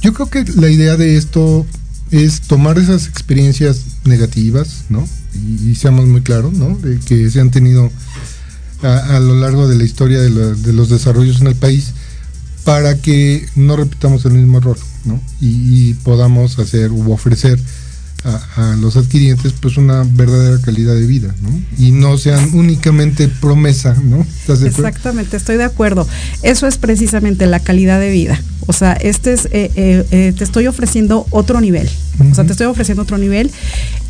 [0.00, 1.64] yo creo que la idea de esto
[2.10, 5.06] es tomar esas experiencias negativas, ¿no?
[5.64, 6.76] Y, seamos muy claros, ¿no?
[6.78, 7.90] De que se han tenido
[8.82, 11.92] a, lo largo de la historia de, los desarrollos en el país
[12.64, 15.20] para que no repitamos el mismo error, ¿no?
[15.40, 17.58] Y, podamos hacer u ofrecer
[18.24, 21.50] a, los adquirientes pues una verdadera calidad de vida, ¿no?
[21.78, 24.26] Y no sean únicamente promesa, ¿no?
[24.48, 26.06] Exactamente, estoy de acuerdo.
[26.42, 28.40] Eso es precisamente la calidad de vida.
[28.66, 31.88] O sea, este es, eh, eh, eh, te estoy ofreciendo otro nivel.
[32.30, 33.50] O sea, te estoy ofreciendo otro nivel.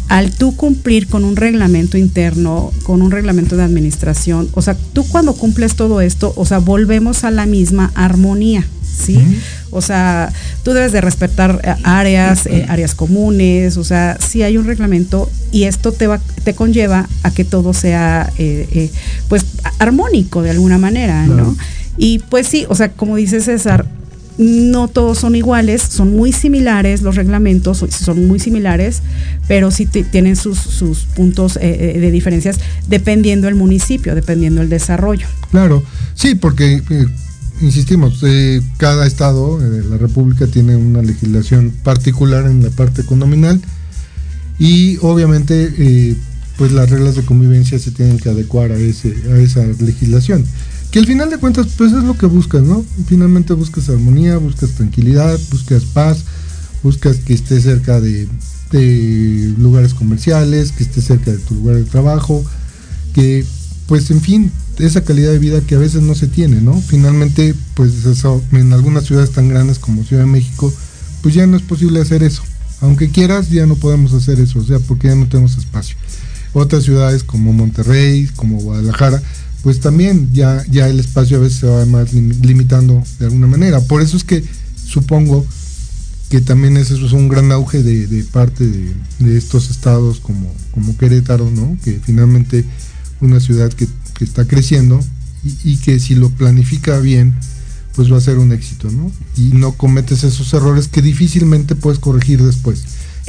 [0.09, 5.07] Al tú cumplir con un reglamento interno, con un reglamento de administración, o sea, tú
[5.07, 8.67] cuando cumples todo esto, o sea, volvemos a la misma armonía.
[8.99, 9.21] ¿sí?
[9.71, 10.33] O sea,
[10.63, 15.93] tú debes de respetar áreas, áreas comunes, o sea, si hay un reglamento y esto
[15.93, 18.33] te, va, te conlleva a que todo sea,
[19.29, 19.45] pues,
[19.79, 21.57] armónico de alguna manera, ¿no?
[21.97, 23.85] Y pues sí, o sea, como dice César,
[24.39, 29.03] no todos son iguales, son muy similares, los reglamentos son muy similares,
[29.49, 31.61] pero sí tienen sus, puntos eh,
[31.97, 32.59] eh, de diferencias
[32.89, 35.27] dependiendo el municipio, dependiendo el desarrollo.
[35.51, 35.83] Claro,
[36.15, 37.07] sí, porque, eh,
[37.61, 38.23] insistimos,
[38.77, 43.61] cada estado de la República tiene una legislación particular en la parte condominal
[44.61, 46.17] y obviamente
[46.57, 50.45] pues las reglas de convivencia se tienen que adecuar a, ese, a esa legislación
[50.91, 52.85] que al final de cuentas pues es lo que buscas, ¿no?
[53.07, 56.25] Finalmente buscas armonía, buscas tranquilidad, buscas paz,
[56.83, 58.29] buscas que estés cerca de,
[59.59, 62.45] lugares comerciales, que estés cerca de tu lugar de trabajo,
[63.15, 63.45] que
[63.87, 66.81] pues en fin, esa calidad de vida que a veces no se tiene, ¿no?
[66.81, 70.73] Finalmente pues eso, en algunas ciudades tan grandes como Ciudad de México,
[71.23, 72.43] pues ya no es posible hacer eso.
[72.81, 75.97] Aunque quieras, ya no podemos hacer eso, o sea, porque ya no tenemos espacio.
[76.53, 79.23] Otras ciudades como Monterrey, como Guadalajara,
[79.63, 83.81] pues también ya, ya el espacio a veces se va más limitando de alguna manera.
[83.81, 84.45] Por eso es que
[84.87, 85.45] supongo
[86.31, 91.51] que también eso es un gran auge de, parte de, estos estados como, como Querétaro,
[91.51, 91.77] ¿no?
[91.83, 92.65] Que finalmente
[93.21, 93.89] una ciudad que,
[94.21, 94.99] está creciendo
[95.45, 97.35] y, y, que si lo planifica bien,
[97.95, 99.13] pues va a ser un éxito, ¿no?
[99.37, 102.83] Y no cometes esos errores que difícilmente puedes corregir después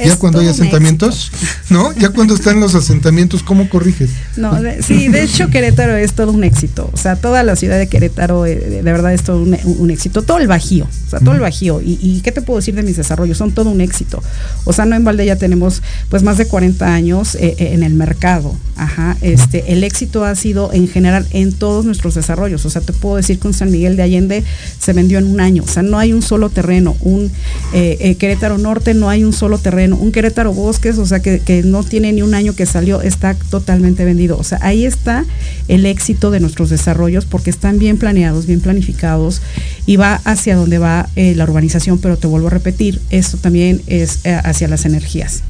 [0.04, 1.30] ya cuando hay asentamientos,
[1.70, 1.92] ¿no?
[1.94, 4.10] Ya cuando están los asentamientos, ¿cómo corriges?
[4.36, 6.90] No, sí, de hecho Querétaro es todo un éxito.
[6.92, 10.22] O sea, toda la ciudad de Querétaro eh, de, verdad es todo un, éxito.
[10.22, 11.80] Todo el Bajío, o sea, todo el Bajío.
[11.82, 13.38] Y, qué te puedo decir de mis desarrollos?
[13.38, 14.22] Son todo un éxito.
[14.64, 17.82] O sea, no en balde ya tenemos pues más de 40 años eh, eh, en
[17.82, 18.54] el mercado.
[18.76, 19.16] Ajá.
[19.20, 22.64] Este, el éxito ha sido en general en todos nuestros desarrollos.
[22.64, 24.44] O sea, te puedo decir que un San Miguel de Allende
[24.78, 25.62] se vendió en un año.
[25.64, 26.96] O sea, no hay un solo terreno.
[27.00, 27.30] Un
[27.72, 32.12] Querétaro Norte no hay un solo terreno un Querétaro Bosques, o sea, que, no tiene
[32.12, 34.38] ni un año que salió, está totalmente vendido.
[34.38, 35.24] O sea, ahí está
[35.68, 39.42] el éxito de nuestros desarrollos porque están bien planeados, bien planificados
[39.86, 43.82] y va hacia donde va eh, la urbanización, pero te vuelvo a repetir, esto también
[43.86, 45.42] es eh, hacia las energías.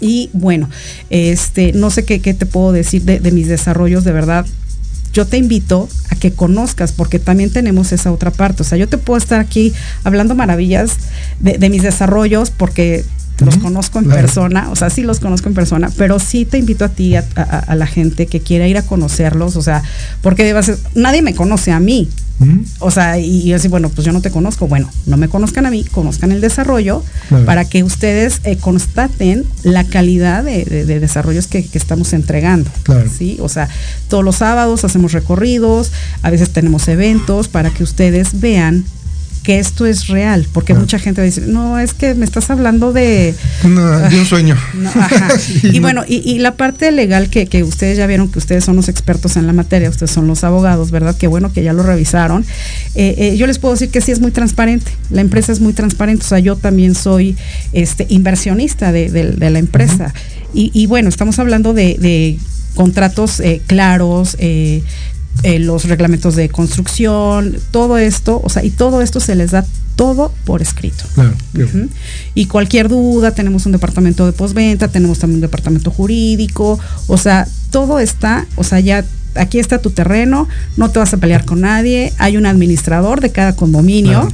[0.00, 0.68] Y bueno,
[1.10, 4.46] este, no sé qué, te puedo decir de, mis desarrollos, de verdad.
[5.16, 8.62] Yo te invito a que conozcas, porque también tenemos esa otra parte.
[8.62, 9.72] O sea, yo te puedo estar aquí
[10.04, 10.98] hablando maravillas
[11.40, 13.02] de mis desarrollos, porque
[13.44, 16.84] los conozco en persona, o sea, sí los conozco en persona, pero sí te invito
[16.84, 19.82] a ti, a, la gente que quiera ir a conocerlos, o sea,
[20.22, 20.54] porque
[20.94, 22.08] nadie me conoce a mí.
[22.80, 24.68] O sea, y, así, bueno, pues yo no te conozco.
[24.68, 27.02] Bueno, no me conozcan a mí, conozcan el desarrollo
[27.46, 32.70] para que ustedes eh, constaten la calidad de, desarrollos que, estamos entregando.
[33.16, 33.38] ¿sí?
[33.40, 33.68] O sea,
[34.08, 38.84] todos los sábados hacemos recorridos, a veces tenemos eventos para que ustedes vean
[39.46, 43.32] que esto es real, porque mucha gente dice, no, es que me estás hablando de...
[43.62, 44.56] de un sueño.
[45.62, 48.88] y bueno, y, la parte legal que, que, ustedes ya vieron que ustedes son los
[48.88, 51.14] expertos en la materia, ustedes son los abogados, ¿verdad?
[51.16, 52.44] Qué bueno que ya lo revisaron.
[52.96, 55.74] Eh, eh, yo les puedo decir que sí es muy transparente, la empresa es muy
[55.74, 57.36] transparente, o sea, yo también soy
[57.72, 60.12] este inversionista de, la empresa.
[60.52, 62.36] y, bueno, estamos hablando de,
[62.76, 64.82] contratos eh, claros, eh,
[65.42, 69.64] eh, los reglamentos de construcción, todo esto, o sea, y todo esto se les da
[69.96, 71.04] todo por escrito.
[72.34, 77.46] Y cualquier duda, tenemos un departamento de postventa, tenemos también un departamento jurídico, o sea,
[77.70, 81.60] todo está, o sea, ya aquí está tu terreno, no te vas a pelear con
[81.62, 84.28] nadie, hay un administrador de cada condominio.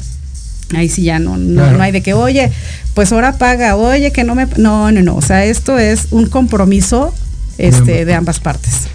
[0.74, 2.50] Ahí sí ya no, no, hay de que, oye,
[2.94, 4.46] pues ahora paga, oye, que no me...
[4.56, 5.16] No, no, no.
[5.16, 7.12] O sea, esto es un compromiso
[7.58, 8.88] este, de ambas partes.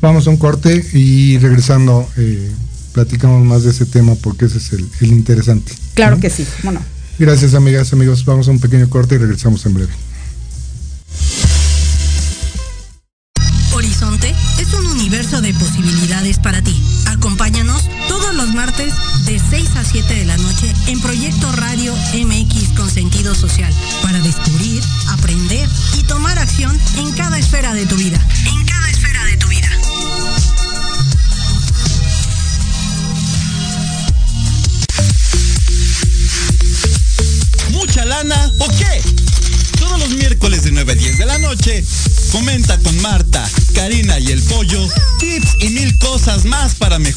[0.00, 2.50] Vamos a un corte y regresando eh,
[2.92, 5.72] platicamos más de ese tema porque ese es el, interesante.
[5.94, 6.80] Claro que sí, bueno.
[7.18, 8.24] Gracias amigas, amigos.
[8.24, 9.92] Vamos a un pequeño corte y regresamos en breve.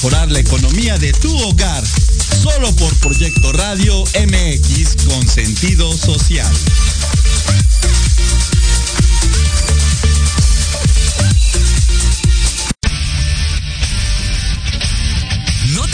[0.03, 1.81] Mejorar la economía de tu hogar.
[2.41, 6.51] Solo por Proyecto Radio MX con sentido social.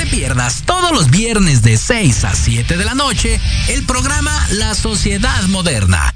[0.10, 5.44] pierdas todos los viernes de 6 a 7 de la noche el programa La Sociedad
[5.50, 6.16] Moderna,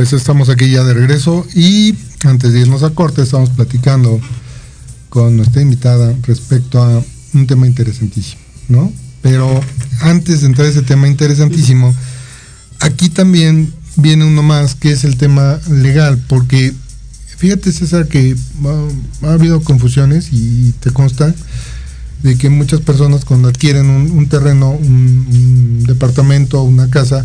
[0.00, 1.94] Pues estamos aquí ya de regreso y
[2.24, 4.18] antes de irnos a corte estamos platicando
[5.10, 8.40] con nuestra invitada respecto a un tema interesantísimo,
[8.70, 8.90] ¿no?
[9.20, 9.60] Pero
[10.00, 11.94] antes de entrar a ese tema interesantísimo,
[12.78, 16.72] aquí también viene uno más que es el tema legal, porque
[17.36, 18.34] fíjate César que
[19.22, 21.34] ha, habido confusiones y te consta
[22.22, 27.22] de que muchas personas cuando adquieren un, terreno, un, un departamento, una casa,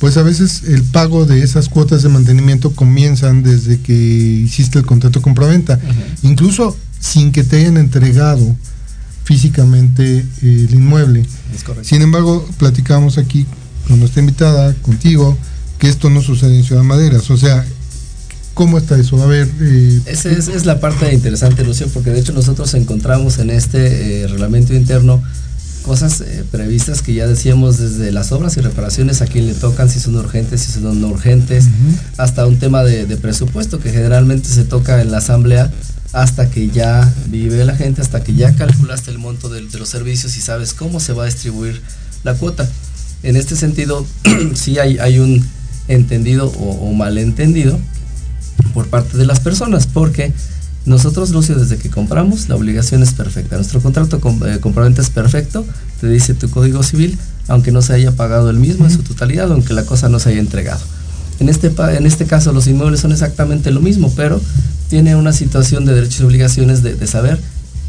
[0.00, 4.86] pues a veces el pago de esas cuotas de mantenimiento comienzan desde que hiciste el
[4.86, 5.78] contrato compraventa,
[6.22, 8.56] incluso sin que te hayan entregado
[9.24, 11.26] físicamente el inmueble.
[11.82, 13.46] Sin embargo, platicamos aquí
[13.86, 15.36] con nuestra invitada, contigo,
[15.78, 17.30] que esto no sucede en Ciudad Maderas.
[17.30, 17.64] O sea,
[18.54, 19.22] ¿Cómo está eso?
[19.22, 19.48] A ver.
[19.60, 24.26] Eh, Esa es, la parte interesante, Lucio, porque de hecho nosotros encontramos en este eh,
[24.26, 25.22] reglamento interno
[25.82, 29.88] cosas eh, previstas que ya decíamos desde las obras y reparaciones a quién le tocan,
[29.88, 31.66] si son urgentes, si son no urgentes,
[32.16, 35.70] hasta un tema de, presupuesto que generalmente se toca en la asamblea
[36.12, 40.36] hasta que ya vive la gente, hasta que ya calculaste el monto de, los servicios
[40.36, 41.80] y sabes cómo se va a distribuir
[42.24, 42.68] la cuota.
[43.22, 44.06] En este sentido,
[44.54, 45.46] sí hay, hay un
[45.88, 47.78] entendido o, malentendido
[48.74, 50.32] por parte de las personas, porque
[50.86, 53.56] nosotros, Lucio, desde que compramos, la obligación es perfecta.
[53.56, 54.60] Nuestro contrato con, eh,
[54.98, 55.64] es perfecto,
[56.00, 57.18] te dice tu código civil,
[57.48, 60.30] aunque no se haya pagado el mismo en su totalidad, aunque la cosa no se
[60.30, 60.80] haya entregado.
[61.38, 64.40] En este, en este caso, los inmuebles son exactamente lo mismo, pero
[64.88, 67.38] tiene una situación de derechos y obligaciones de, saber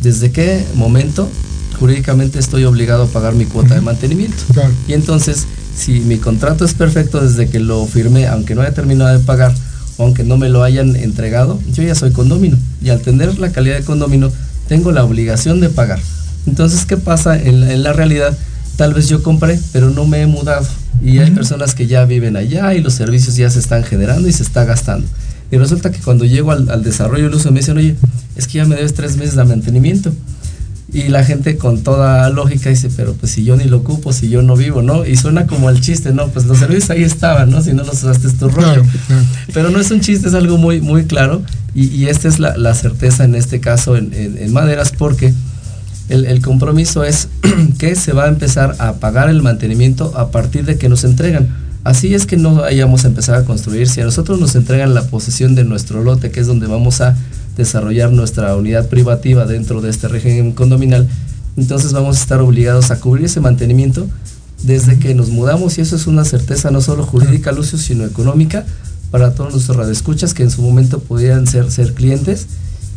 [0.02, 1.30] desde qué momento
[1.80, 4.38] jurídicamente estoy obligado a pagar mi cuota de mantenimiento.
[4.88, 9.18] Y entonces, si mi contrato es perfecto desde que lo firmé, aunque no haya terminado
[9.18, 9.54] de pagar,
[10.04, 12.58] aunque no me lo hayan entregado, yo ya soy condomino.
[12.82, 14.32] Y al tener la calidad de condomino,
[14.68, 16.00] tengo la obligación de pagar.
[16.48, 18.38] Entonces, ¿qué pasa en la, realidad?
[18.78, 20.68] Tal vez yo compré, pero no me he mudado.
[21.04, 24.34] Y hay personas que ya viven allá y los servicios ya se están generando y
[24.34, 25.08] se está gastando.
[25.52, 27.96] Y resulta que cuando llego al, al desarrollo del uso me dicen, oye,
[28.36, 30.14] es que ya me debes tres meses de mantenimiento.
[30.94, 34.28] Y la gente con toda lógica dice, pero pues si yo ni lo ocupo, si
[34.28, 35.06] yo no vivo, ¿no?
[35.06, 36.28] Y suena como el chiste, ¿no?
[36.28, 37.62] Pues los servicios ahí estaban, ¿no?
[37.62, 38.84] Si no los usaste es tu rollo.
[39.54, 41.42] Pero no es un chiste, es algo muy, muy claro.
[41.74, 45.34] Y, esta es la, certeza en este caso en, maderas, porque
[46.10, 47.30] el, el, compromiso es
[47.78, 51.48] que se va a empezar a pagar el mantenimiento a partir de que nos entregan.
[51.86, 53.88] Así es que no hayamos empezado a construir.
[53.88, 57.16] Si a nosotros nos entregan la posesión de nuestro lote, que es donde vamos a
[57.62, 61.08] desarrollar nuestra unidad privativa dentro de este régimen condominal,
[61.58, 64.08] entonces vamos a estar obligados a cubrir ese mantenimiento
[64.64, 68.66] desde que nos mudamos y eso es una certeza no solo jurídica, Lucio, sino económica
[69.10, 72.48] para todos nuestros radioescuchas que en su momento pudieran ser, ser clientes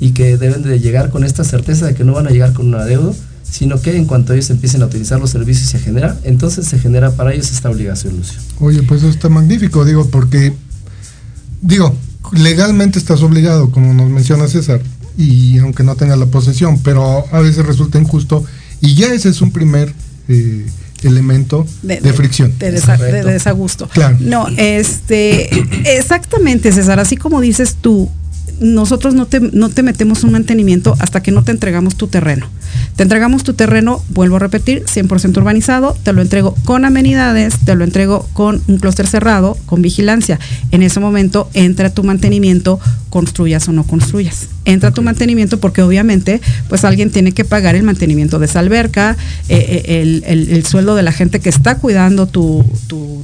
[0.00, 2.66] y que deben de llegar con esta certeza de que no van a llegar con
[2.66, 6.16] un adeudo, sino que en cuanto ellos empiecen a utilizar los servicios y se genera,
[6.24, 8.38] entonces se genera para ellos esta obligación, Lucio.
[8.60, 10.52] Oye, pues eso está magnífico, digo, porque,
[11.60, 11.94] digo,
[12.32, 14.80] legalmente estás obligado, como nos menciona César,
[15.16, 18.44] y aunque no tenga la posesión, pero a veces resulta injusto
[18.80, 19.94] y ya ese es un primer
[20.28, 20.66] eh,
[21.02, 22.54] elemento de, fricción.
[22.58, 23.88] De, desagusto.
[23.88, 24.16] Claro.
[24.20, 25.48] No, este,
[25.96, 28.10] exactamente, César, así como dices tú,
[28.60, 32.48] nosotros no te, no te metemos un mantenimiento hasta que no te entregamos tu terreno.
[32.96, 37.74] Te entregamos tu terreno, vuelvo a repetir, 100% urbanizado, te lo entrego con amenidades, te
[37.74, 40.38] lo entrego con un clúster cerrado, con vigilancia.
[40.70, 42.78] En ese momento entra tu mantenimiento,
[43.10, 44.48] construyas o no construyas.
[44.64, 49.16] Entra tu mantenimiento porque obviamente pues alguien tiene que pagar el mantenimiento de esa alberca,
[49.48, 52.64] eh, eh, el, sueldo de la gente que está cuidando tu,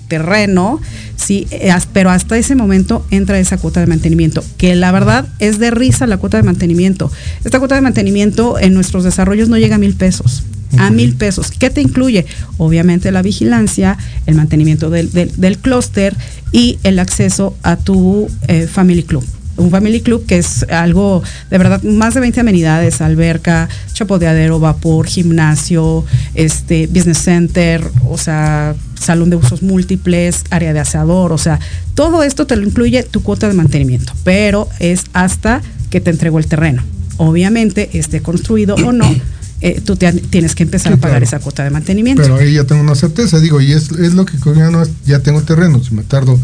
[0.08, 0.80] terreno,
[1.16, 5.58] sí, eh, pero hasta ese momento entra esa cuota de mantenimiento, que la verdad es
[5.58, 7.10] de risa la cuota de mantenimiento.
[7.44, 10.44] Esta cuota de mantenimiento en nuestros desarrollos no llega a mil pesos.
[10.78, 11.50] A mil pesos.
[11.50, 12.26] ¿Qué te incluye?
[12.56, 16.16] Obviamente la vigilancia, el mantenimiento del, del, clúster
[16.52, 19.24] y el acceso a tu eh, Family Club
[19.60, 25.06] un family club que es algo de verdad más de 20 amenidades, alberca, chapoteadero, vapor,
[25.06, 26.04] gimnasio,
[26.34, 31.60] este business center, o sea, salón de usos múltiples, área de aseador, o sea,
[31.94, 35.60] todo esto te lo incluye tu cuota de mantenimiento, pero es hasta
[35.90, 36.82] que te entregó el terreno
[37.20, 39.14] obviamente esté construido o no,
[39.60, 42.22] eh, tú tienes que empezar a pagar esa cuota de mantenimiento.
[42.22, 45.42] Pero ahí ya tengo una certeza, digo, y es, lo que ya, no ya tengo
[45.42, 46.40] terreno, si me tardo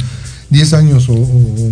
[0.51, 1.17] 10 años o,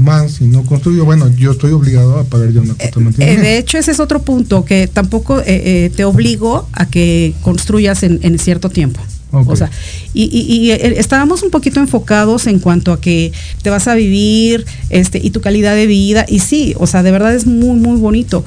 [0.00, 3.04] más y no construyo, bueno, yo estoy obligado a pagar ya una cuota de eh,
[3.04, 3.42] mantenimiento.
[3.42, 8.38] Eh, de hecho, ese es otro punto, que tampoco te obligo a que construyas en,
[8.38, 9.00] cierto tiempo.
[9.32, 9.68] O sea,
[10.14, 13.32] y, y, estábamos un poquito enfocados en cuanto a que
[13.62, 16.24] te vas a vivir este, y tu calidad de vida.
[16.28, 18.44] Y sí, o sea, de verdad es muy, muy bonito.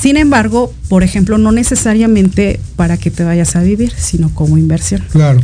[0.00, 5.04] Sin embargo, por ejemplo, no necesariamente para que te vayas a vivir, sino como inversión.
[5.10, 5.40] Claro.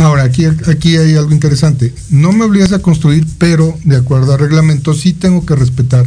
[0.00, 1.92] Ahora, aquí, aquí hay algo interesante.
[2.10, 6.06] No me obligas a construir, pero de acuerdo al reglamento sí tengo que respetar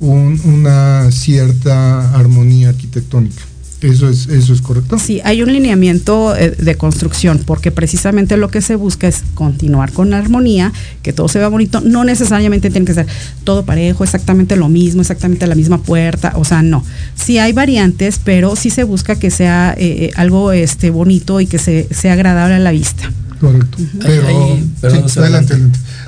[0.00, 3.42] una cierta armonía arquitectónica.
[3.82, 4.98] Eso es, eso es correcto.
[4.98, 9.92] Sí, hay un lineamiento eh, de construcción, porque precisamente lo que se busca es continuar
[9.92, 10.72] con la armonía,
[11.02, 11.80] que todo se vea bonito.
[11.80, 13.06] No necesariamente tiene que ser
[13.42, 16.32] todo parejo, exactamente lo mismo, exactamente la misma puerta.
[16.36, 16.84] O sea, no.
[17.16, 21.46] Sí hay variantes, pero sí se busca que sea eh, eh, algo este bonito y
[21.46, 23.10] que se, sea agradable a la vista.
[23.40, 23.78] Correcto.
[24.00, 25.56] Pero, perdón, adelante,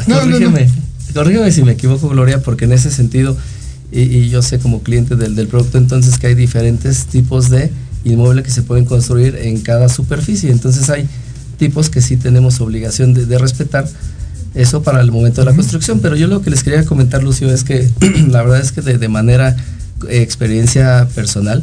[0.07, 0.71] corrígeme,
[1.13, 3.37] corrígeme si me equivoco, Gloria, porque en ese sentido
[3.95, 7.71] y, yo sé como cliente del, del, producto entonces que hay diferentes tipos de
[8.05, 10.51] inmuebles que se pueden construir en cada superficie.
[10.51, 11.09] Entonces hay
[11.57, 13.89] tipos que sí tenemos obligación de, respetar,
[14.55, 17.53] Eso para el momento de la construcción, pero yo lo que les quería comentar, Lucio,
[17.53, 17.89] es que
[18.29, 19.57] la verdad es que de, manera
[20.09, 21.63] eh, experiencia personal,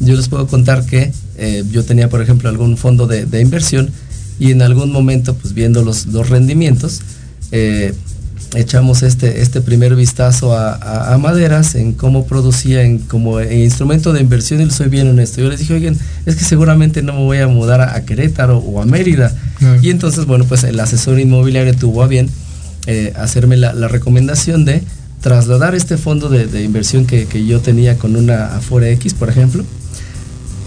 [0.00, 3.90] yo les puedo contar que eh, yo tenía, por ejemplo, algún fondo de, inversión
[4.38, 7.00] y en algún momento, pues viendo los, los rendimientos,
[7.50, 7.94] eh,
[8.54, 14.64] echamos este, este primer vistazo a, maderas, en cómo producía, como instrumento de inversión, y
[14.64, 15.40] lo soy bien honesto.
[15.40, 15.96] Yo les dije, oigan,
[16.26, 19.34] es que seguramente no me voy a mudar a, Querétaro o a Mérida.
[19.82, 22.30] Y entonces, bueno, pues el asesor inmobiliario tuvo a bien
[22.86, 24.82] eh, hacerme la, recomendación de
[25.20, 29.64] trasladar este fondo de, inversión que, que, yo tenía con una Afore X, por ejemplo,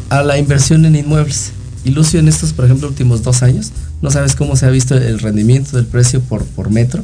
[0.09, 1.53] a la inversión en inmuebles.
[1.83, 3.71] Y Lucio, en estos, por ejemplo, últimos dos años,
[4.03, 7.03] no sabes cómo se ha visto el rendimiento del precio por, por metro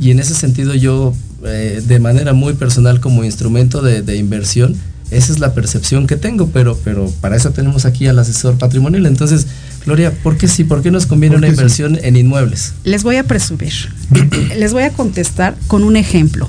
[0.00, 1.14] y en ese sentido yo,
[1.44, 4.76] eh, de manera muy personal como instrumento de, inversión,
[5.10, 9.06] esa es la percepción que tengo, pero, pero para eso tenemos aquí al asesor patrimonial.
[9.06, 9.46] Entonces,
[9.84, 10.64] Gloria, ¿por qué sí?
[10.64, 12.74] ¿Por qué nos conviene una inversión en inmuebles?
[12.84, 13.72] Les voy a presumir.
[14.58, 16.48] Les voy a contestar con un ejemplo.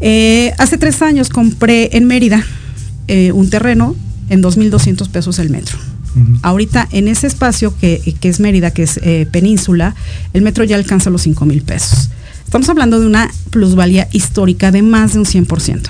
[0.00, 2.44] Eh, hace tres años compré en Mérida
[3.06, 3.94] eh, un terreno
[4.28, 5.78] en 2.200 pesos el metro.
[6.42, 9.00] Ahorita en ese espacio que, es Mérida, que es
[9.30, 9.94] Península,
[10.34, 12.10] el metro ya alcanza los 5 mil pesos.
[12.52, 15.88] Estamos hablando de una plusvalía histórica de más de un 100%.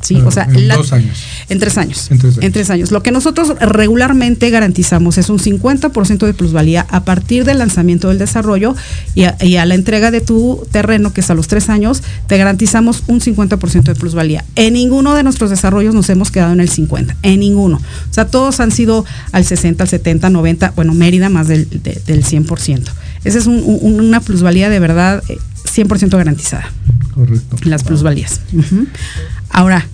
[0.00, 0.16] ¿Sí?
[0.24, 1.18] o sea, en dos años.
[1.50, 2.08] En tres años.
[2.10, 2.92] En tres años.
[2.92, 8.16] Lo que nosotros regularmente garantizamos es un 50% de plusvalía a partir del lanzamiento del
[8.16, 8.74] desarrollo
[9.14, 13.02] y a, la entrega de tu terreno, que es a los tres años, te garantizamos
[13.06, 14.46] un 50% de plusvalía.
[14.54, 17.76] En ninguno de nuestros desarrollos nos hemos quedado en el 50%, en ninguno.
[18.10, 22.82] O sea, todos han sido al 60, al 70, 90, bueno, Mérida más del, 100%.
[23.24, 25.36] Esa es una plusvalía de verdad eh,
[25.76, 26.70] 100% garantizada.
[27.14, 27.56] Correcto.
[27.64, 28.40] Las plusvalías.
[29.50, 29.86] Ahora,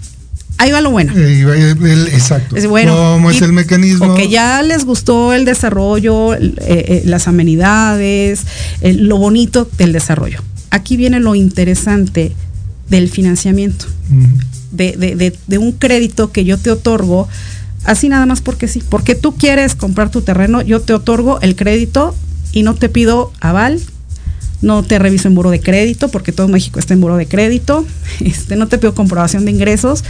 [0.58, 1.12] ahí va lo bueno.
[1.16, 2.56] exacto.
[2.56, 2.94] Es bueno.
[2.94, 4.06] ¿Cómo es el mecanismo?
[4.06, 8.44] Porque ya les gustó el desarrollo, eh, eh, las amenidades,
[8.82, 10.42] lo bonito del desarrollo.
[10.70, 12.32] Aquí viene lo interesante
[12.88, 13.86] del financiamiento,
[14.70, 17.28] de, de, un crédito que yo te otorgo,
[17.84, 18.82] así nada más porque sí.
[18.88, 22.14] Porque tú quieres comprar tu terreno, yo te otorgo el crédito
[22.52, 23.80] y no te pido aval,
[24.62, 27.84] no te reviso en buro de crédito, porque todo México está en buro de crédito,
[28.20, 30.04] este, no te pido comprobación de ingresos,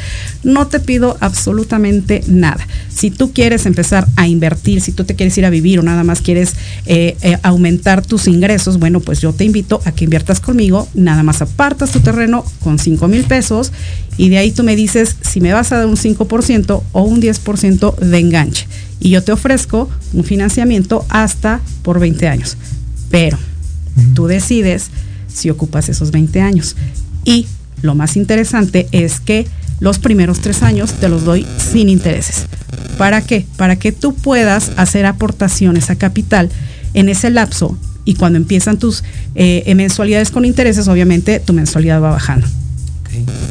[0.45, 2.67] no te pido absolutamente nada.
[2.89, 6.05] Si tú quieres empezar a invertir, si tú te quieres ir a vivir o nada
[6.05, 6.55] más quieres
[6.87, 11.23] eh, eh, aumentar tus ingresos, bueno, pues yo te invito a que inviertas conmigo, nada
[11.23, 13.73] más apartas tu terreno con 5 mil pesos
[14.19, 17.23] y de ahí tú me dices si me vas a dar un 5% o un
[17.23, 18.67] 10% de enganche.
[19.01, 22.57] Y yo te ofrezco un financiamiento hasta por 20 años.
[23.11, 23.39] Pero
[24.14, 24.90] Tú decides
[25.28, 26.76] si ocupas esos 20 años.
[27.24, 27.47] Y
[27.82, 29.47] lo más interesante es que
[29.80, 32.47] los primeros tres años te los doy sin intereses.
[32.99, 33.47] ¿Para qué?
[33.57, 36.51] Para que tú puedas hacer aportaciones a capital
[36.95, 39.03] en ese lapso y cuando empiezan tus
[39.34, 42.47] eh, mensualidades con intereses, obviamente tu mensualidad va bajando.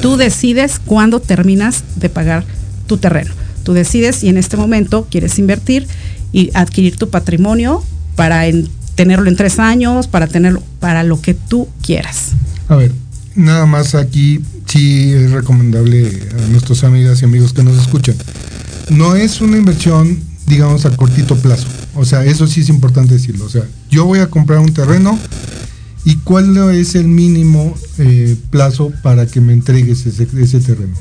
[0.02, 2.44] Tú decides cuándo terminas de pagar
[2.88, 3.32] tu terreno.
[3.64, 5.88] Tú decides y en este momento quieres invertir
[6.34, 7.84] y adquirir tu patrimonio
[8.16, 8.70] para en
[9.02, 12.34] tenerlo en tres años, para tenerlo para lo que tú quieras.
[12.68, 12.92] A ver,
[13.34, 18.16] nada más aquí sí es recomendable a nuestros amigas y amigos que nos escuchan.
[18.92, 21.66] No es una inversión, digamos, a cortito plazo.
[21.96, 23.46] O sea, eso sí es importante decirlo.
[23.46, 25.18] O sea, yo voy a comprar un terreno
[26.06, 30.94] y cuál es el mínimo eh, plazo para que me entregues ese terreno.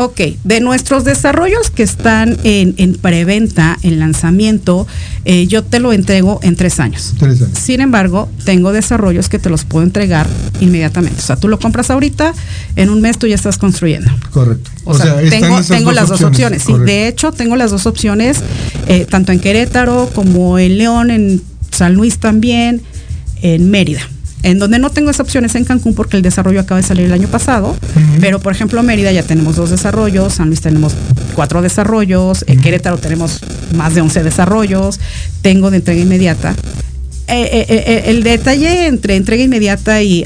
[0.00, 4.86] Ok, de nuestros desarrollos que están en, preventa, en lanzamiento,
[5.24, 7.14] eh, yo te lo entrego en tres años.
[7.18, 7.58] tres años.
[7.58, 10.28] Sin embargo, tengo desarrollos que te los puedo entregar
[10.60, 11.18] inmediatamente.
[11.18, 12.32] O sea, tú lo compras ahorita,
[12.76, 14.08] en un mes tú ya estás construyendo.
[14.30, 14.70] Correcto.
[14.84, 16.62] O, sea, tengo, las dos opciones.
[16.62, 18.38] Sí, de hecho, tengo las dos opciones,
[18.86, 21.42] eh, tanto en Querétaro como en León, en
[21.72, 22.82] San Luis también,
[23.42, 24.08] en Mérida.
[24.42, 27.06] En donde no tengo esa opción es en Cancún porque el desarrollo acaba de salir
[27.06, 27.76] el año pasado,
[28.20, 30.94] pero por ejemplo Mérida ya tenemos dos desarrollos, San Luis tenemos
[31.34, 33.40] cuatro desarrollos, en Querétaro tenemos
[33.74, 35.00] más de 11 desarrollos,
[35.42, 36.54] tengo de entrega inmediata.
[37.30, 40.24] Eh, eh, eh, el detalle entre entrega inmediata y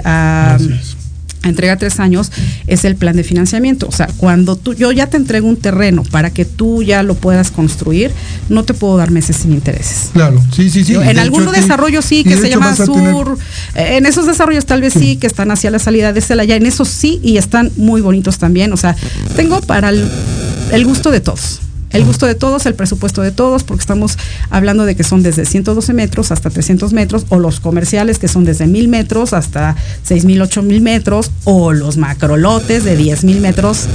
[1.43, 2.31] entrega tres años
[2.67, 3.87] es el plan de financiamiento.
[3.89, 7.15] O sea, cuando tú, yo ya te entrego un terreno para que tú ya lo
[7.15, 8.11] puedas construir,
[8.49, 10.11] no te puedo dar meses sin intereses.
[10.13, 10.95] Claro, sí, sí, sí.
[10.95, 13.39] en algunos desarrollos sí, que se llama Sur,
[13.75, 15.17] eh, en esos desarrollos tal vez sí.
[15.17, 18.73] que están hacia la salida de Celaya, en esos sí, y están muy bonitos también.
[18.73, 18.97] O sea,
[19.37, 21.61] tengo para el gusto de todos
[21.93, 24.19] el gusto de todos, el presupuesto de todos, porque estamos
[24.51, 28.45] hablando de que son desde 112 metros hasta 300 metros, o los comerciales que son
[28.45, 33.87] desde 1000 metros hasta 6000, 8000 metros, o los macrolotes de 10000 metros.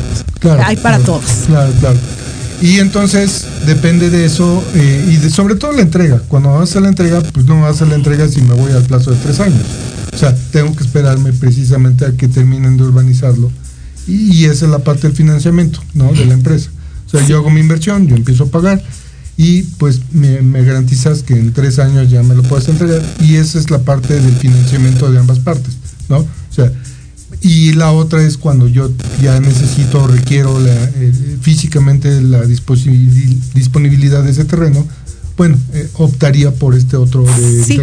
[0.63, 1.45] Hay para todos.
[1.47, 1.97] Claro, claro.
[2.61, 6.21] Y entonces depende de eso eh, y de, sobre todo la entrega.
[6.27, 8.55] Cuando vas a hacer la entrega, pues no vas a hacer la entrega si me
[8.55, 9.61] voy al plazo de tres años.
[10.13, 13.51] O sea, tengo que esperarme precisamente a que terminen de urbanizarlo.
[14.07, 16.11] Y, esa es la parte del financiamiento, ¿no?
[16.13, 16.69] De la empresa.
[17.25, 18.83] Yo hago mi inversión, yo empiezo a pagar
[19.37, 23.35] y pues me, me, garantizas que en tres años ya me lo puedes entregar y
[23.35, 25.77] esa es la parte del financiamiento de ambas partes,
[26.09, 26.17] ¿no?
[26.17, 26.71] O sea,
[27.41, 28.89] y la otra es cuando yo
[29.21, 34.87] ya necesito o requiero eh, físicamente la disponibilidad de ese terreno,
[35.37, 37.79] bueno, eh, optaría por este otro de sí,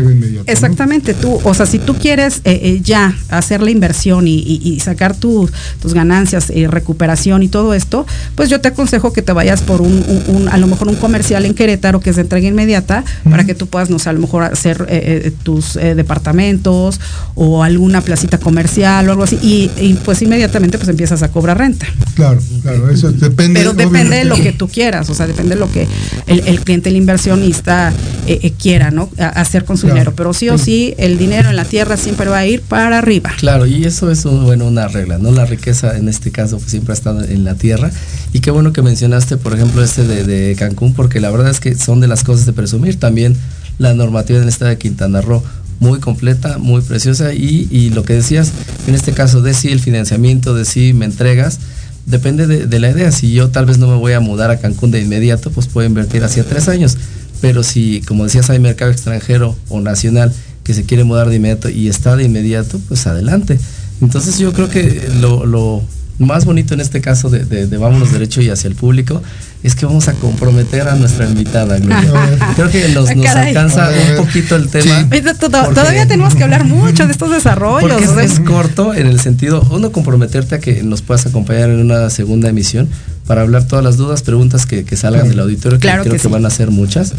[0.47, 5.17] Exactamente, tú, o sea, si tú quieres eh, eh, ya hacer la inversión y, sacar
[5.17, 5.51] tus
[5.95, 10.49] ganancias y recuperación y todo esto, pues yo te aconsejo que te vayas por un,
[10.51, 13.69] a lo mejor un comercial en Querétaro que es de entrega inmediata para que tú
[13.69, 17.01] puedas, no sé, a lo mejor hacer tus departamentos
[17.37, 21.87] o alguna placita comercial o algo así y, pues inmediatamente pues empiezas a cobrar renta.
[22.15, 23.61] Claro, claro, eso depende.
[23.61, 25.87] Pero depende de lo que tú quieras, o sea, depende de lo que
[26.27, 29.11] el, el cliente, la inversión eh, eh, quiera, ¿no?
[29.18, 30.14] hacer con su dinero.
[30.16, 33.32] Pero sí o sí, el dinero en la tierra siempre va a ir para arriba.
[33.38, 35.30] Claro, y eso es bueno, una regla, ¿no?
[35.30, 37.90] La riqueza en este caso pues, siempre ha estado en la tierra.
[38.32, 41.74] Y qué bueno que mencionaste, por ejemplo, este de, Cancún, porque la verdad es que
[41.74, 42.99] son de las cosas de presumir.
[42.99, 43.36] También
[43.78, 45.42] la normativa del estado de Quintana Roo
[45.80, 48.53] muy completa, muy preciosa y, y, lo que decías,
[48.86, 51.59] en este caso de si el financiamiento, de si me entregas,
[52.07, 53.11] depende de, de, la idea.
[53.11, 55.86] Si yo tal vez no me voy a mudar a Cancún de inmediato, pues puedo
[55.86, 56.97] invertir hacia tres años
[57.45, 60.32] pero si, como decías, hay mercado extranjero o nacional
[60.62, 63.59] que se quiere mudar de inmediato y está de inmediato, pues adelante.
[64.01, 65.82] Entonces yo creo que lo,
[66.18, 69.22] más bonito en este caso de, de, Vámonos Derecho y hacia el público
[69.62, 71.78] es que vamos a comprometer a nuestra invitada,
[72.57, 75.07] Creo que nos, alcanza un poquito el tema.
[75.38, 77.90] Todavía tenemos que hablar mucho de estos desarrollos.
[78.07, 82.09] Porque es, corto en el sentido, uno, comprometerte a que nos puedas acompañar en una
[82.09, 82.88] segunda emisión,
[83.27, 86.51] para hablar todas las dudas, preguntas que, salgan del auditorio, que creo que, van a
[86.51, 87.12] ser muchas.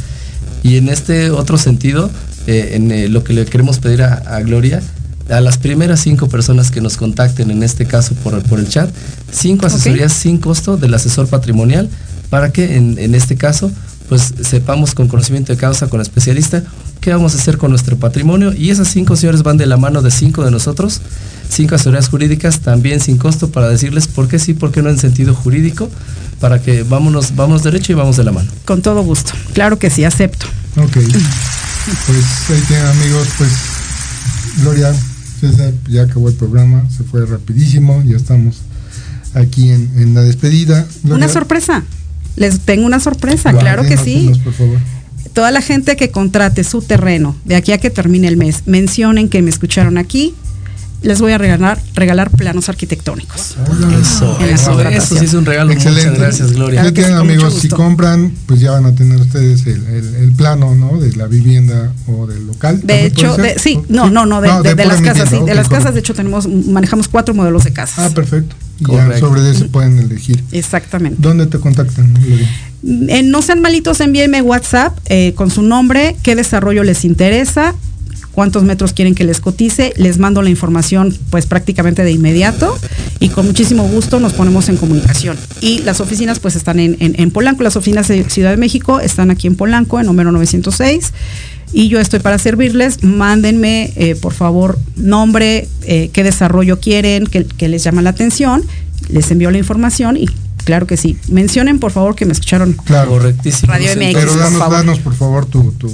[0.64, 2.10] Y en este otro sentido,
[2.48, 4.82] eh, en eh, lo que le queremos pedir a, Gloria,
[5.30, 8.90] a las primeras cinco personas que nos contacten, en este caso por, por el chat,
[9.32, 11.90] cinco asesorías sin costo del asesor patrimonial,
[12.30, 13.72] para que en, en este caso
[14.10, 16.64] pues sepamos con conocimiento de causa con el especialista
[17.02, 18.54] qué vamos a hacer con nuestro patrimonio.
[18.54, 21.02] Y esas cinco señores van de la mano de cinco de nosotros
[21.50, 24.98] cinco asesorías jurídicas también sin costo para decirles por qué sí, por qué no en
[24.98, 25.90] sentido jurídico,
[26.40, 28.50] para que vámonos, vamos derecho y vamos de la mano.
[28.66, 30.46] Con todo gusto, claro que sí, acepto.
[30.78, 33.52] Ok, pues ahí tienen amigos, pues
[34.62, 34.94] Gloria,
[35.40, 38.58] César, ya acabó el programa, se fue rapidísimo, ya estamos
[39.34, 40.86] aquí en, la despedida.
[41.04, 41.84] Una sorpresa,
[42.36, 44.32] les tengo una sorpresa, claro que sí.
[44.44, 44.80] Por favor
[45.36, 49.28] toda la gente que contrate su terreno de aquí a que termine el mes, mencionen
[49.28, 50.34] que me escucharon aquí
[51.06, 53.56] les voy a regalar, regalar planos arquitectónicos.
[54.02, 55.72] Eso, eso, sí es un regalo.
[55.72, 56.10] Excelente.
[56.10, 56.84] Muchas gracias, Gloria.
[56.84, 61.00] Ya tienen amigos, si compran, pues ya van a tener ustedes el, plano, ¿no?
[61.00, 62.82] De la vivienda o del local.
[62.84, 64.48] De hecho, sí, no, no, no, de,
[64.86, 65.38] las casas, sí.
[65.46, 68.12] de las casas, de hecho, tenemos, manejamos cuatro modelos de casas.
[68.12, 68.56] Ah, perfecto.
[68.80, 70.44] Y ya sobre eso pueden elegir.
[70.52, 71.18] Exactamente.
[71.22, 72.50] ¿Dónde te contactan, Gloria?
[73.10, 77.76] Eh, no sean malitos, envíenme WhatsApp eh, con su nombre, qué desarrollo les interesa
[78.36, 82.78] cuántos metros quieren que les cotice, les mando la información pues prácticamente de inmediato
[83.20, 85.38] y con muchísimo gusto nos ponemos en comunicación.
[85.62, 89.48] Y las oficinas pues están en, Polanco, las oficinas de Ciudad de México están aquí
[89.48, 91.14] en Polanco, en número 906
[91.72, 93.04] y yo estoy para servirles.
[93.04, 98.64] Mándenme, eh, por favor, nombre, eh, qué desarrollo quieren, qué, les llama la atención.
[99.08, 100.28] Les envío la información y
[100.66, 101.18] Claro que sí.
[101.30, 102.74] Mencionen, por favor, que me escucharon.
[102.74, 103.12] Claro.
[103.12, 103.72] Correctísimo.
[103.72, 104.14] Radio MX.
[104.14, 105.88] Pero danos, por danos, por favor, tu, tu,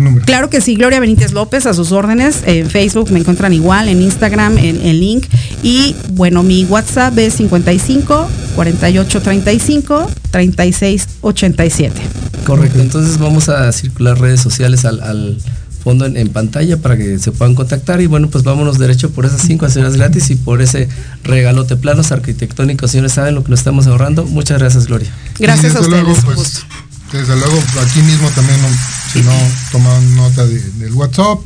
[0.00, 0.26] número.
[0.26, 0.74] Claro que sí.
[0.74, 2.42] Gloria Benítez López, a sus órdenes.
[2.44, 5.26] En Facebook me encuentran igual, en Instagram, en el link.
[5.62, 12.02] Y bueno, mi WhatsApp es 55 48 35 36 87.
[12.44, 12.80] Correcto.
[12.80, 15.38] Entonces vamos a circular redes sociales al
[15.82, 19.42] fondo en, pantalla para que se puedan contactar y bueno, pues vámonos derecho por esas
[19.42, 20.88] cinco asesorías gratis y por ese
[21.24, 24.24] regalote planos arquitectónicos, señores saben lo que nos estamos ahorrando.
[24.24, 25.10] Muchas gracias, Gloria.
[25.38, 26.04] Gracias a ustedes.
[26.04, 26.64] Luego, pues,
[27.12, 28.58] desde luego, aquí mismo también,
[29.12, 29.32] si no
[29.70, 31.40] toman nota del WhatsApp,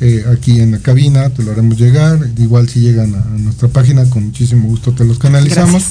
[0.00, 2.18] eh, aquí en la cabina te lo haremos llegar.
[2.36, 5.84] Igual si llegan a, nuestra página, con muchísimo gusto te los canalizamos.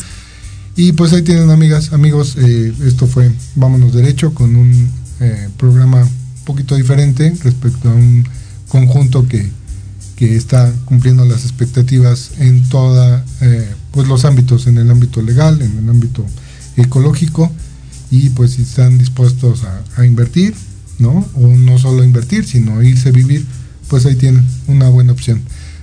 [0.75, 6.07] Y pues ahí tienen amigas, amigos, eh, esto fue Vámonos Derecho con un eh, programa
[6.51, 8.27] poquito diferente respecto a un
[8.67, 9.49] conjunto que,
[10.21, 15.75] está cumpliendo las expectativas en todos eh, pues los ámbitos, en el ámbito legal, en
[15.79, 16.23] el ámbito
[16.77, 17.51] ecológico,
[18.11, 19.63] y pues si están dispuestos
[19.97, 20.53] a, invertir,
[20.99, 21.27] ¿no?
[21.33, 23.43] O no solo invertir, sino irse a vivir,
[23.87, 25.41] pues ahí tienen una buena opción.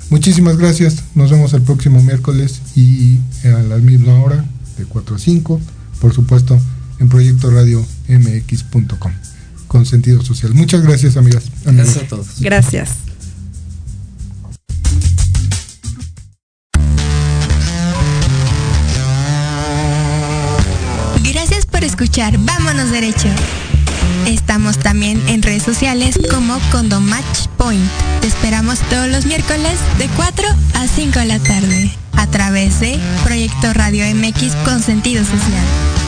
[0.09, 4.45] Muchísimas gracias, nos vemos el próximo miércoles y a la misma hora,
[4.79, 5.61] de 4 a 5,
[6.01, 6.61] por supuesto,
[7.01, 9.38] en Proyecto Radio MX.com
[9.69, 10.55] con sentido social.
[10.55, 11.45] Muchas gracias, amigas.
[11.67, 11.87] Amigos.
[11.87, 12.27] Gracias a todos.
[12.41, 12.91] Gracias.
[21.23, 23.29] Gracias por escuchar Vámonos Derecho.
[24.27, 27.91] Estamos también en redes sociales como Condomatch Point.
[28.21, 32.99] Te esperamos todos los miércoles de 4 a 5 de la tarde a través de
[33.25, 36.08] Proyecto Radio MX con sentido social.